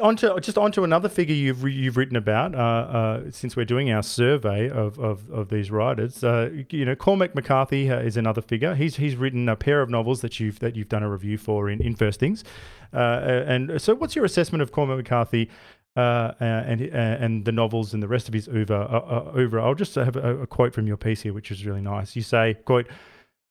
[0.02, 4.02] onto just onto another figure you've you've written about uh, uh, since we're doing our
[4.02, 6.22] survey of of, of these writers.
[6.22, 8.74] Uh, you know, Cormac McCarthy uh, is another figure.
[8.74, 11.68] He's he's written a pair of novels that you've that you've done a review for
[11.68, 12.44] in, in First Things.
[12.92, 15.50] Uh, and so, what's your assessment of Cormac McCarthy?
[15.96, 19.30] Uh, and and the novels and the rest of his oeuvre.
[19.36, 19.62] oeuvre.
[19.62, 22.16] I'll just have a, a quote from your piece here, which is really nice.
[22.16, 22.88] You say, "quote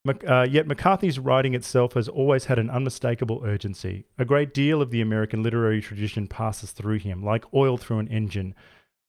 [0.05, 4.05] uh, yet McCarthy's writing itself has always had an unmistakable urgency.
[4.17, 8.09] A great deal of the American literary tradition passes through him, like oil through an
[8.09, 8.53] engine.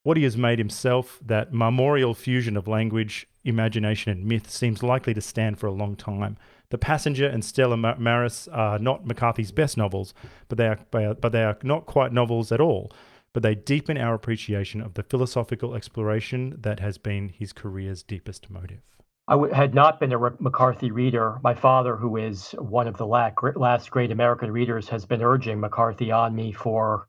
[0.04, 5.14] What he has made himself, that marmoreal fusion of language, imagination, and myth, seems likely
[5.14, 6.36] to stand for a long time.
[6.70, 10.14] The Passenger and Stella Maris are not McCarthy's best novels,
[10.48, 12.92] but they are, but they are not quite novels at all.
[13.32, 18.48] But they deepen our appreciation of the philosophical exploration that has been his career's deepest
[18.48, 18.93] motive.
[19.26, 21.38] I w- had not been a McCarthy reader.
[21.42, 26.12] My father, who is one of the last great American readers, has been urging McCarthy
[26.12, 27.08] on me for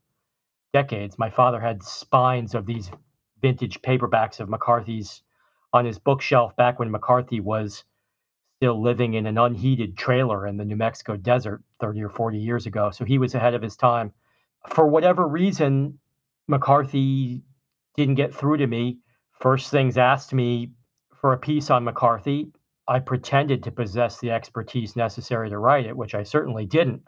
[0.74, 1.20] decades.
[1.20, 2.90] My father had spines of these
[3.42, 5.24] vintage paperbacks of McCarthy's
[5.74, 7.84] on his bookshelf back when McCarthy was
[8.58, 12.66] still living in an unheated trailer in the New Mexico desert 30 or 40 years
[12.66, 12.92] ago.
[12.92, 14.14] So he was ahead of his time.
[14.70, 16.00] For whatever reason,
[16.48, 17.44] McCarthy
[17.98, 19.00] didn't get through to me.
[19.34, 20.72] First things asked me
[21.26, 22.52] for a piece on McCarthy,
[22.88, 27.02] I pretended to possess the expertise necessary to write it, which I certainly didn't.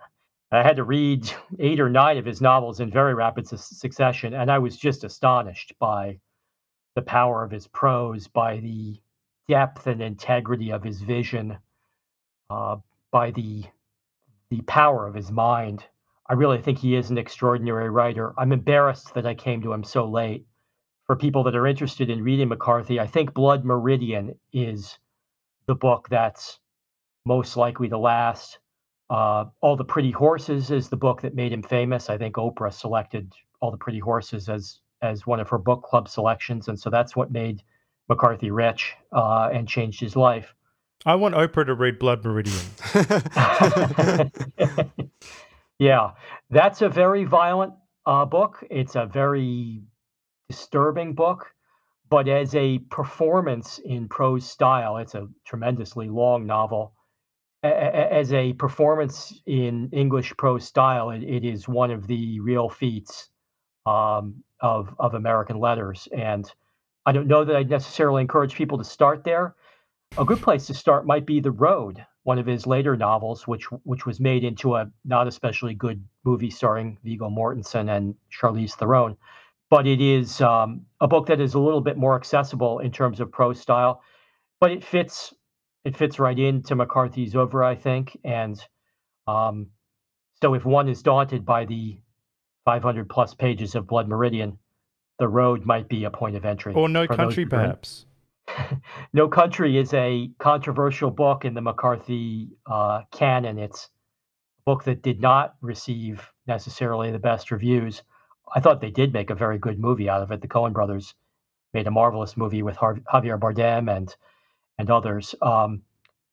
[0.52, 4.34] I had to read eight or nine of his novels in very rapid su- succession,
[4.34, 6.18] and I was just astonished by
[6.96, 9.00] the power of his prose, by the
[9.48, 11.56] depth and integrity of his vision,
[12.50, 12.78] uh,
[13.12, 13.66] by the
[14.50, 15.86] the power of his mind.
[16.28, 18.34] I really think he is an extraordinary writer.
[18.36, 20.48] I'm embarrassed that I came to him so late
[21.08, 25.00] for people that are interested in reading McCarthy, I think Blood Meridian is
[25.66, 26.60] the book that's
[27.26, 28.60] most likely to last.
[29.10, 32.10] Uh, All the Pretty Horses is the book that made him famous.
[32.10, 33.32] I think Oprah selected
[33.62, 37.16] All the Pretty Horses as as one of her book club selections, and so that's
[37.16, 37.62] what made
[38.10, 40.56] McCarthy rich uh, and changed his life.
[41.06, 42.58] I want Oprah to read Blood Meridian.
[45.80, 46.12] yeah,
[46.50, 47.74] that's a very violent
[48.06, 48.64] uh, book.
[48.70, 49.84] It's a very
[50.50, 51.54] disturbing book,
[52.10, 56.94] but as a performance in prose style, it's a tremendously long novel.
[57.64, 63.30] As a performance in English prose style, it, it is one of the real feats
[63.86, 66.08] um, of of American letters.
[66.16, 66.50] And
[67.06, 69.56] I don't know that I'd necessarily encourage people to start there.
[70.18, 73.66] A good place to start might be The Road, one of his later novels, which
[73.84, 79.18] which was made into a not especially good movie starring Viggo Mortensen and Charlize Theron
[79.70, 83.20] but it is um, a book that is a little bit more accessible in terms
[83.20, 84.02] of prose style.
[84.60, 85.34] But it fits
[85.88, 88.18] it fits right into McCarthy's oeuvre, I think.
[88.26, 88.62] And
[89.26, 89.68] um,
[90.42, 92.00] so, if one is daunted by the
[92.66, 94.58] 500 plus pages of Blood Meridian,
[95.20, 96.74] The Road might be a point of entry.
[96.74, 98.06] Or No Country, perhaps.
[99.14, 103.58] no Country is a controversial book in the McCarthy uh, canon.
[103.58, 108.04] It's a book that did not receive necessarily the best reviews.
[108.56, 110.42] I thought they did make a very good movie out of it.
[110.42, 111.14] The Coen brothers
[111.74, 114.16] made a marvelous movie with Javier Bardem and
[114.80, 115.36] and others.
[115.42, 115.84] Um,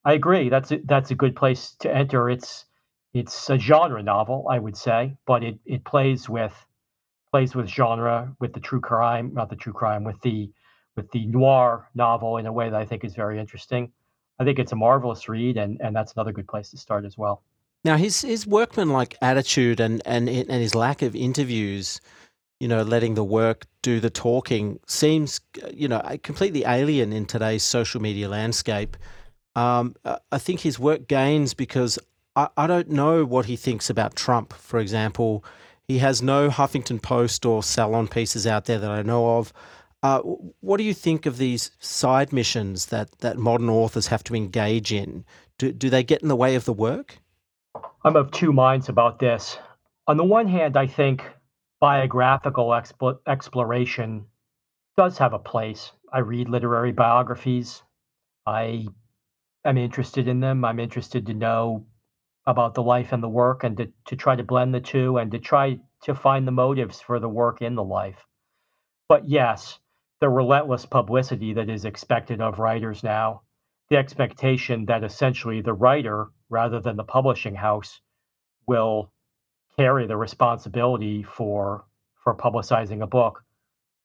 [0.05, 0.49] I agree.
[0.51, 2.31] That's a, that's a good place to enter.
[2.31, 2.67] It's
[3.15, 6.55] it's a genre novel, I would say, but it it plays with
[7.31, 10.51] plays with genre, with the true crime, not the true crime, with the
[10.97, 13.93] with the noir novel in a way that I think is very interesting.
[14.39, 17.19] I think it's a marvelous read, and and that's another good place to start as
[17.19, 17.43] well.
[17.85, 22.01] Now his his workman-like attitude and and and his lack of interviews,
[22.59, 25.41] you know, letting the work do the talking seems,
[25.73, 28.97] you know, completely alien in today's social media landscape.
[29.55, 29.95] Um,
[30.33, 31.99] I think his work gains because
[32.35, 35.45] I, I don't know what he thinks about Trump, for example.
[35.87, 39.53] He has no Huffington Post or Salon pieces out there that I know of.
[40.03, 40.21] Uh,
[40.61, 44.93] what do you think of these side missions that, that modern authors have to engage
[44.93, 45.25] in?
[45.59, 47.19] Do, do they get in the way of the work?
[48.07, 49.59] I'm of two minds about this.
[50.07, 51.25] On the one hand, I think
[51.81, 52.79] biographical
[53.27, 54.27] exploration
[54.99, 55.91] does have a place.
[56.13, 57.83] I read literary biographies.
[58.45, 58.89] I
[59.65, 60.67] am interested in them.
[60.67, 61.87] I'm interested to know
[62.47, 65.31] about the life and the work and to, to try to blend the two and
[65.33, 68.27] to try to find the motives for the work in the life.
[69.09, 69.79] But yes,
[70.21, 73.45] the relentless publicity that is expected of writers now,
[73.89, 78.01] the expectation that essentially the writer rather than the publishing house
[78.67, 79.13] will
[79.77, 81.85] carry the responsibility for
[82.23, 83.45] for publicizing a book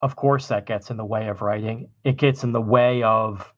[0.02, 1.90] of course, that gets in the way of writing.
[2.04, 3.54] It gets in the way of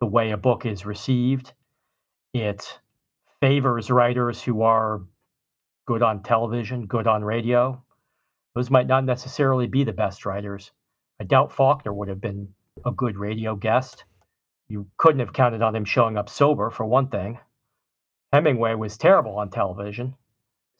[0.00, 1.52] the way a book is received.
[2.32, 2.78] It
[3.40, 5.02] favors writers who are
[5.86, 7.82] good on television, good on radio.
[8.54, 10.70] Those might not necessarily be the best writers.
[11.20, 12.48] I doubt Faulkner would have been
[12.86, 14.04] a good radio guest.
[14.68, 17.38] You couldn't have counted on him showing up sober, for one thing.
[18.34, 20.16] Hemingway was terrible on television.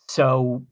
[0.09, 0.67] So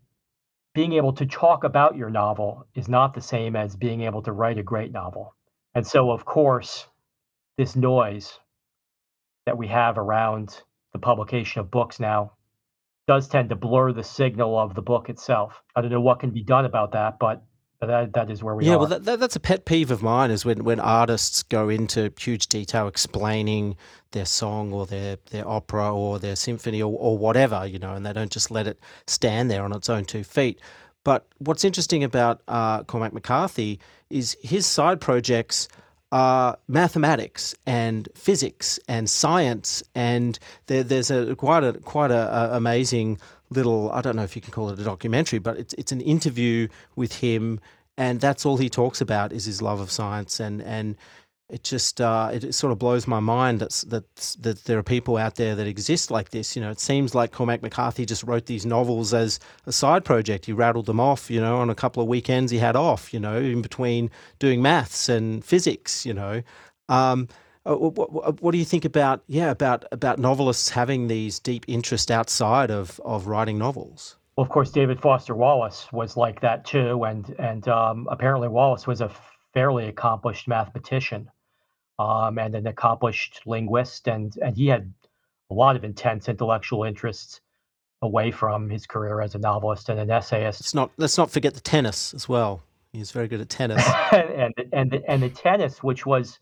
[0.74, 4.32] being able to talk about your novel is not the same as being able to
[4.32, 5.36] write a great novel.
[5.76, 6.88] And so, of course,
[7.56, 8.36] this noise
[9.46, 10.60] that we have around
[10.92, 12.32] the publication of books now
[13.06, 15.62] does tend to blur the signal of the book itself.
[15.76, 17.44] I don't know what can be done about that, but
[17.86, 18.66] that, that is where we are.
[18.66, 18.78] yeah, are.
[18.78, 22.12] well, that, that, that's a pet peeve of mine is when, when artists go into
[22.18, 23.76] huge detail explaining
[24.12, 28.04] their song or their, their opera or their symphony or, or whatever, you know, and
[28.06, 30.60] they don't just let it stand there on its own two feet.
[31.04, 33.80] But what's interesting about uh, Cormac McCarthy
[34.10, 35.68] is his side projects
[36.12, 42.56] are mathematics and physics and science, and there, there's a quite a quite a, a
[42.56, 43.18] amazing
[43.52, 46.00] little I don't know if you can call it a documentary, but it's it's an
[46.00, 47.60] interview with him,
[47.96, 50.96] and that's all he talks about is his love of science, and and
[51.52, 55.18] it just uh, it, sort of blows my mind that that that there are people
[55.18, 56.56] out there that exist like this.
[56.56, 60.46] You know, it seems like Cormac McCarthy just wrote these novels as a side project.
[60.46, 63.20] He rattled them off, you know, on a couple of weekends he had off, you
[63.20, 66.42] know, in between doing maths and physics, you know.
[66.88, 67.28] Um,
[67.64, 72.10] uh, what, what, do you think about yeah about about novelists having these deep interest
[72.10, 74.16] outside of of writing novels?
[74.36, 78.86] Well, of course, David Foster Wallace was like that too, and and um, apparently Wallace
[78.86, 79.10] was a
[79.54, 81.30] fairly accomplished mathematician
[81.98, 84.92] um, and an accomplished linguist, and and he had
[85.50, 87.40] a lot of intense intellectual interests
[88.00, 90.60] away from his career as a novelist and an essayist.
[90.60, 92.62] Let's not let's not forget the tennis as well.
[92.92, 96.40] He was very good at tennis, and and the, and the tennis, which was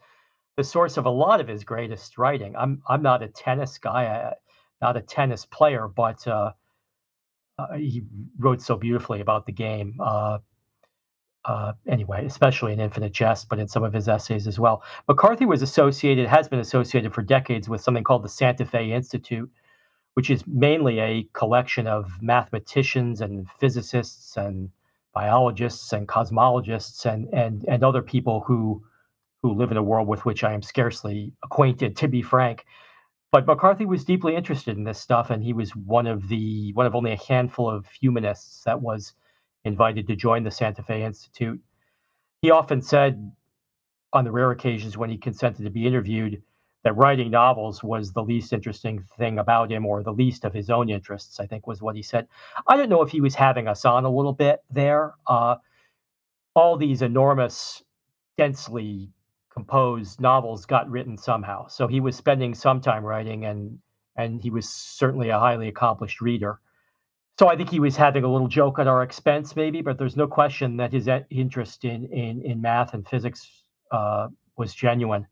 [0.57, 2.57] the source of a lot of his greatest writing.
[2.57, 4.35] I'm I'm not a tennis guy, I,
[4.81, 6.53] not a tennis player, but uh,
[7.59, 8.03] uh, he
[8.39, 9.97] wrote so beautifully about the game.
[10.01, 10.39] Uh,
[11.45, 14.83] uh, anyway, especially in Infinite Jest, but in some of his essays as well.
[15.09, 19.51] McCarthy was associated, has been associated for decades with something called the Santa Fe Institute,
[20.15, 24.71] which is mainly a collection of mathematicians and physicists and
[25.15, 28.85] biologists and cosmologists and and and other people who
[29.43, 32.65] who live in a world with which I am scarcely acquainted, to be frank.
[33.33, 36.87] But McCarthy was deeply interested in this stuff, and he was one of the one
[36.87, 39.15] of only a handful of humanists that was
[39.65, 41.61] invited to join the Santa Fe Institute.
[42.43, 43.33] He often said,
[44.13, 46.43] on the rare occasions when he consented to be interviewed,
[46.83, 50.71] that writing novels was the least interesting thing about him or the least of his
[50.71, 52.27] own interests, I think was what he said.
[52.67, 55.13] I don't know if he was having us on a little bit there.
[55.27, 55.57] Uh,
[56.55, 57.83] all these enormous,
[58.39, 59.11] densely
[59.61, 61.67] composed novels got written somehow.
[61.69, 63.79] So he was spending some time writing and
[64.17, 66.59] and he was certainly a highly accomplished reader.
[67.39, 70.17] So I think he was having a little joke at our expense, maybe, but there's
[70.17, 73.41] no question that his interest in in, in math and physics
[73.93, 75.27] uh, was genuine,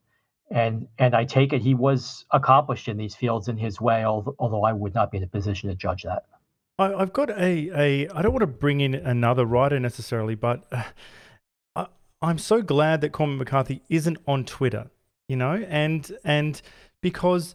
[0.50, 4.64] and and I take it he was accomplished in these fields in his way, although
[4.64, 6.24] I would not be in a position to judge that.
[6.78, 10.64] I, have got a a I don't want to bring in another writer necessarily, but
[10.70, 10.82] uh,
[12.20, 14.90] I'm so glad that Cormac McCarthy isn't on Twitter,
[15.28, 16.60] you know, and and
[17.00, 17.54] because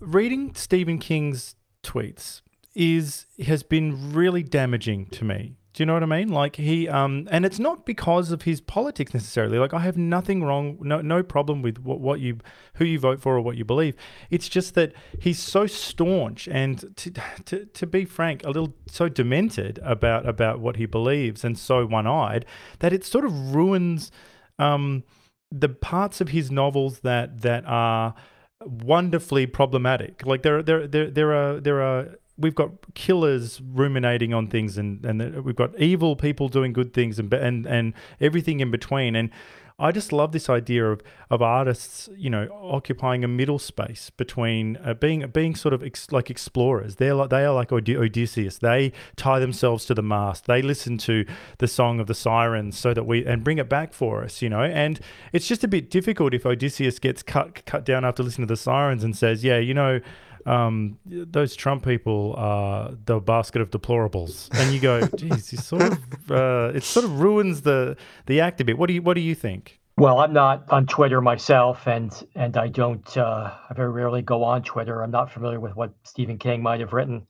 [0.00, 2.42] reading Stephen King's tweets
[2.74, 5.56] is has been really damaging to me.
[5.74, 6.28] Do you know what I mean?
[6.28, 9.58] Like he um and it's not because of his politics necessarily.
[9.58, 12.38] Like I have nothing wrong no no problem with what, what you
[12.74, 13.96] who you vote for or what you believe.
[14.30, 17.10] It's just that he's so staunch and to,
[17.46, 21.84] to to be frank, a little so demented about about what he believes and so
[21.84, 22.46] one-eyed
[22.78, 24.12] that it sort of ruins
[24.60, 25.02] um
[25.50, 28.14] the parts of his novels that that are
[28.64, 30.24] wonderfully problematic.
[30.24, 35.04] Like there there there there are there are we've got killers ruminating on things and
[35.04, 39.30] and we've got evil people doing good things and and and everything in between and
[39.76, 44.76] I just love this idea of of artists, you know, occupying a middle space between
[44.76, 46.96] uh, being being sort of ex, like explorers.
[46.96, 48.58] They're like they are like Od- Odysseus.
[48.58, 50.46] They tie themselves to the mast.
[50.46, 51.26] They listen to
[51.58, 54.48] the song of the sirens so that we and bring it back for us, you
[54.48, 54.62] know.
[54.62, 55.00] And
[55.32, 58.56] it's just a bit difficult if Odysseus gets cut cut down after listening to the
[58.56, 60.00] sirens and says, "Yeah, you know."
[60.46, 65.82] Um, those Trump people are the basket of deplorables, and you go, geez, you sort
[65.82, 68.78] of uh, it sort of ruins the the act a bit.
[68.78, 69.80] What do you what do you think?
[69.96, 73.16] Well, I'm not on Twitter myself, and and I don't.
[73.16, 75.02] Uh, I very rarely go on Twitter.
[75.02, 77.26] I'm not familiar with what Stephen King might have written.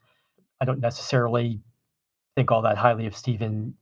[0.60, 1.60] I don't necessarily
[2.36, 3.74] think all that highly of Stephen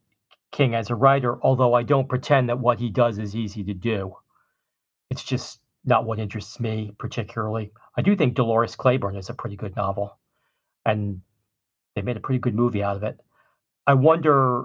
[0.51, 3.75] King as a writer, although I don't pretend that what he does is easy to
[3.75, 4.15] do.
[5.11, 7.73] It's just not what interests me particularly.
[7.97, 10.19] I do think Dolores Claiborne is a pretty good novel,
[10.85, 11.21] and
[11.95, 13.21] they made a pretty good movie out of it.
[13.87, 14.65] I wonder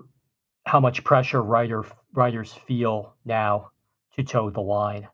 [0.66, 3.72] how much pressure writer writers feel now
[4.16, 5.08] to toe the line,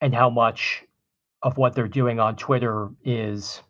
[0.00, 0.84] and how much
[1.42, 3.62] of what they're doing on Twitter is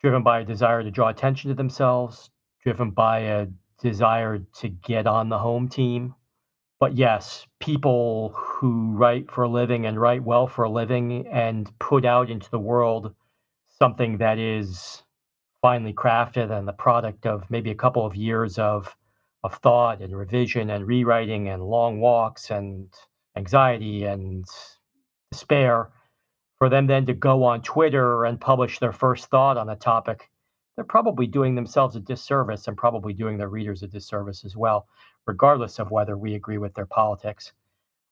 [0.00, 2.30] driven by a desire to draw attention to themselves,
[2.62, 3.46] driven by a
[3.80, 6.14] desire to get on the home team.
[6.78, 11.70] But yes, people who write for a living and write well for a living and
[11.78, 13.14] put out into the world
[13.78, 15.02] something that is
[15.62, 18.94] finely crafted and the product of maybe a couple of years of
[19.42, 22.88] of thought and revision and rewriting and long walks and
[23.36, 24.46] anxiety and
[25.30, 25.90] despair
[26.56, 30.30] for them then to go on Twitter and publish their first thought on a topic
[30.74, 34.88] they're probably doing themselves a disservice and probably doing their readers a disservice as well,
[35.26, 37.52] regardless of whether we agree with their politics.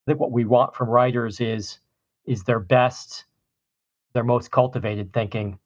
[0.06, 1.78] I think what we want from writers is
[2.24, 3.24] is their best,
[4.12, 5.58] their most cultivated thinking,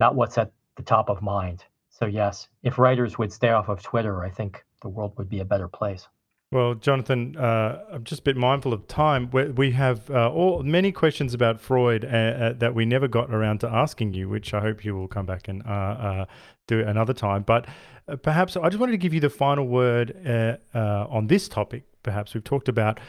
[0.00, 1.64] not what's at the top of mind.
[1.90, 5.40] So yes, if writers would stay off of Twitter, I think the world would be
[5.40, 6.06] a better place.
[6.50, 9.28] Well, Jonathan, uh, I'm just a bit mindful of time.
[9.30, 13.58] We, have uh, all many questions about Freud uh, uh, that we never got around
[13.60, 16.24] to asking you, which I hope you will come back and uh, uh,
[16.66, 17.42] do another time.
[17.42, 17.66] But
[18.22, 20.16] perhaps I just wanted to give you the final word
[20.74, 21.82] on this topic.
[22.02, 23.00] Perhaps we've talked about,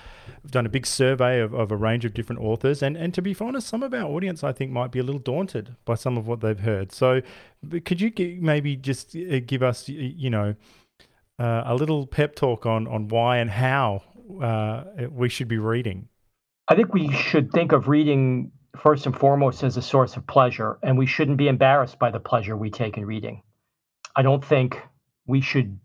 [0.44, 3.22] we've done a big survey of, of a range of different authors, and and to
[3.22, 6.18] be honest, some of our audience I think might be a little daunted by some
[6.18, 6.92] of what they've heard.
[6.92, 7.22] So,
[7.86, 8.12] could you
[8.42, 9.16] maybe just
[9.46, 10.56] give us, you know
[11.40, 14.04] uh, a little pep talk on on why and how
[14.42, 16.08] uh, we should be reading?
[16.68, 20.78] I think we should think of reading first and foremost as a source of pleasure,
[20.84, 23.42] and we shouldn't be embarrassed by the pleasure we take in reading.
[24.16, 24.78] I don't think
[25.26, 25.80] we should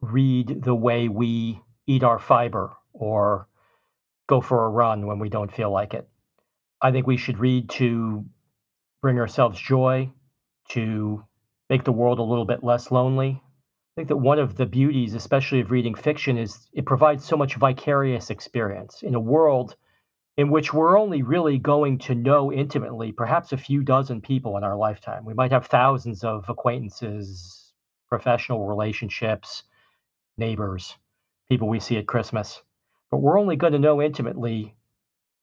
[0.00, 3.48] read the way we eat our fiber or
[4.28, 6.08] go for a run when we don't feel like it.
[6.80, 8.24] I think we should read to
[9.02, 10.12] bring ourselves joy,
[10.70, 11.24] to
[11.68, 13.42] make the world a little bit less lonely,
[13.98, 17.36] I think that one of the beauties, especially of reading fiction, is it provides so
[17.36, 19.74] much vicarious experience in a world
[20.36, 24.62] in which we're only really going to know intimately perhaps a few dozen people in
[24.62, 25.24] our lifetime.
[25.24, 27.72] We might have thousands of acquaintances,
[28.08, 29.64] professional relationships,
[30.36, 30.94] neighbors,
[31.48, 32.62] people we see at Christmas,
[33.10, 34.74] but we're only going to know intimately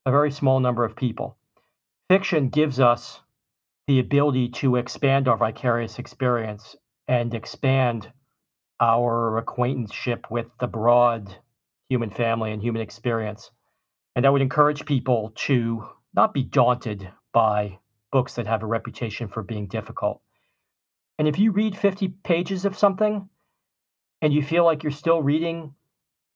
[0.05, 1.37] a very small number of people.
[2.09, 3.19] Fiction gives us
[3.87, 6.75] the ability to expand our vicarious experience
[7.07, 8.11] and expand
[8.79, 11.35] our acquaintanceship with the broad
[11.89, 13.51] human family and human experience.
[14.15, 17.79] And I would encourage people to not be daunted by
[18.11, 20.21] books that have a reputation for being difficult.
[21.17, 23.29] And if you read 50 pages of something
[24.21, 25.73] and you feel like you're still reading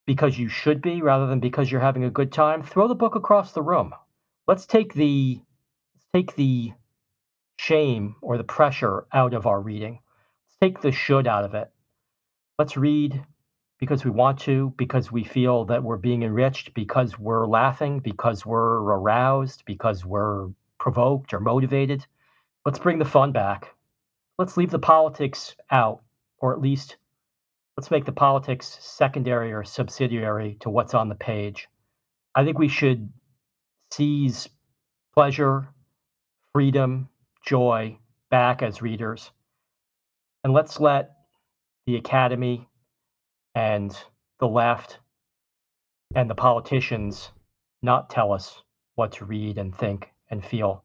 [0.10, 3.16] because you should be rather than because you're having a good time, throw the book
[3.16, 3.94] across the room.
[4.48, 5.42] Let's take the
[5.94, 6.74] let's take the
[7.58, 10.00] shame or the pressure out of our reading.
[10.48, 11.72] Let's take the should out of it
[12.60, 13.26] let's read
[13.80, 18.46] because we want to, because we feel that we're being enriched, because we're laughing, because
[18.46, 22.06] we're aroused, because we're provoked or motivated.
[22.66, 23.74] Let's bring the fun back.
[24.38, 26.02] Let's leave the politics out,
[26.40, 26.98] or at least
[27.80, 31.70] let's make the politics secondary or subsidiary to what's on the page.
[32.36, 33.10] I think we should
[33.90, 34.50] seize
[35.16, 35.70] pleasure,
[36.52, 37.08] freedom,
[37.46, 37.98] joy
[38.30, 39.32] back as readers.
[40.44, 41.12] And let's let
[41.86, 42.68] the academy
[43.56, 43.98] and
[44.42, 45.00] the left
[46.14, 47.30] and the politicians
[47.82, 48.62] not tell us
[48.96, 50.84] what to read and think and feel.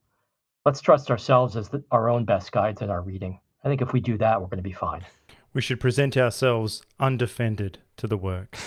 [0.65, 3.41] Let's trust ourselves as the, our own best guides in our reading.
[3.65, 5.05] I think if we do that, we're going to be fine.
[5.55, 8.59] We should present ourselves undefended to the work.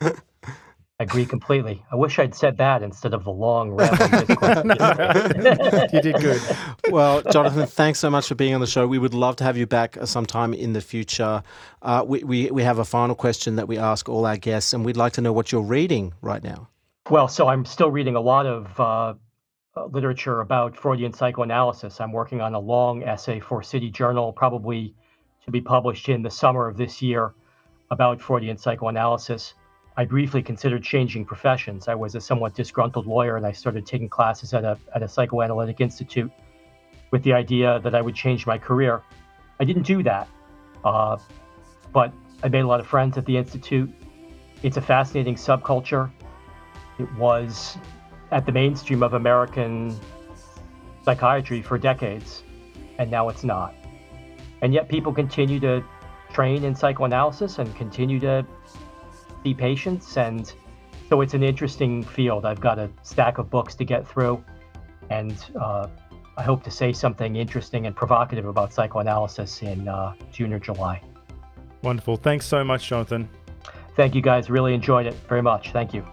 [0.00, 0.12] I
[1.00, 1.84] agree completely.
[1.90, 4.58] I wish I'd said that instead of the long rambling discourse.
[5.92, 6.40] you did good.
[6.88, 8.86] Well, Jonathan, thanks so much for being on the show.
[8.86, 11.42] We would love to have you back sometime in the future.
[11.82, 14.84] Uh, we, we, we have a final question that we ask all our guests, and
[14.84, 16.68] we'd like to know what you're reading right now.
[17.10, 19.14] Well, so I'm still reading a lot of uh,
[19.74, 22.00] uh literature about Freudian psychoanalysis.
[22.00, 24.94] I'm working on a long essay for City Journal, probably
[25.46, 27.32] to be published in the summer of this year,
[27.92, 29.54] about Freudian psychoanalysis.
[29.96, 31.86] I briefly considered changing professions.
[31.86, 35.08] I was a somewhat disgruntled lawyer and I started taking classes at a, at a
[35.08, 36.30] psychoanalytic institute
[37.12, 39.02] with the idea that I would change my career.
[39.60, 40.28] I didn't do that,
[40.84, 41.16] uh,
[41.92, 43.88] but I made a lot of friends at the institute.
[44.64, 46.10] It's a fascinating subculture.
[46.98, 47.78] It was
[48.32, 49.96] at the mainstream of American
[51.04, 52.42] psychiatry for decades,
[52.98, 53.74] and now it's not.
[54.66, 55.80] And yet people continue to
[56.32, 58.44] train in psychoanalysis and continue to
[59.44, 60.16] see patients.
[60.16, 60.52] And
[61.08, 62.44] so it's an interesting field.
[62.44, 64.42] I've got a stack of books to get through.
[65.08, 65.86] And uh,
[66.36, 71.00] I hope to say something interesting and provocative about psychoanalysis in uh, June or July.
[71.82, 72.16] Wonderful.
[72.16, 73.28] Thanks so much, Jonathan.
[73.94, 74.50] Thank you guys.
[74.50, 75.70] Really enjoyed it very much.
[75.70, 76.04] Thank you.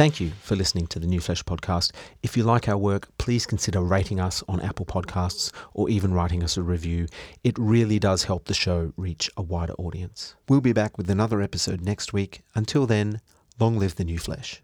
[0.00, 1.92] Thank you for listening to the New Flesh podcast.
[2.22, 6.42] If you like our work, please consider rating us on Apple Podcasts or even writing
[6.42, 7.06] us a review.
[7.44, 10.36] It really does help the show reach a wider audience.
[10.48, 12.40] We'll be back with another episode next week.
[12.54, 13.20] Until then,
[13.58, 14.62] long live the New Flesh.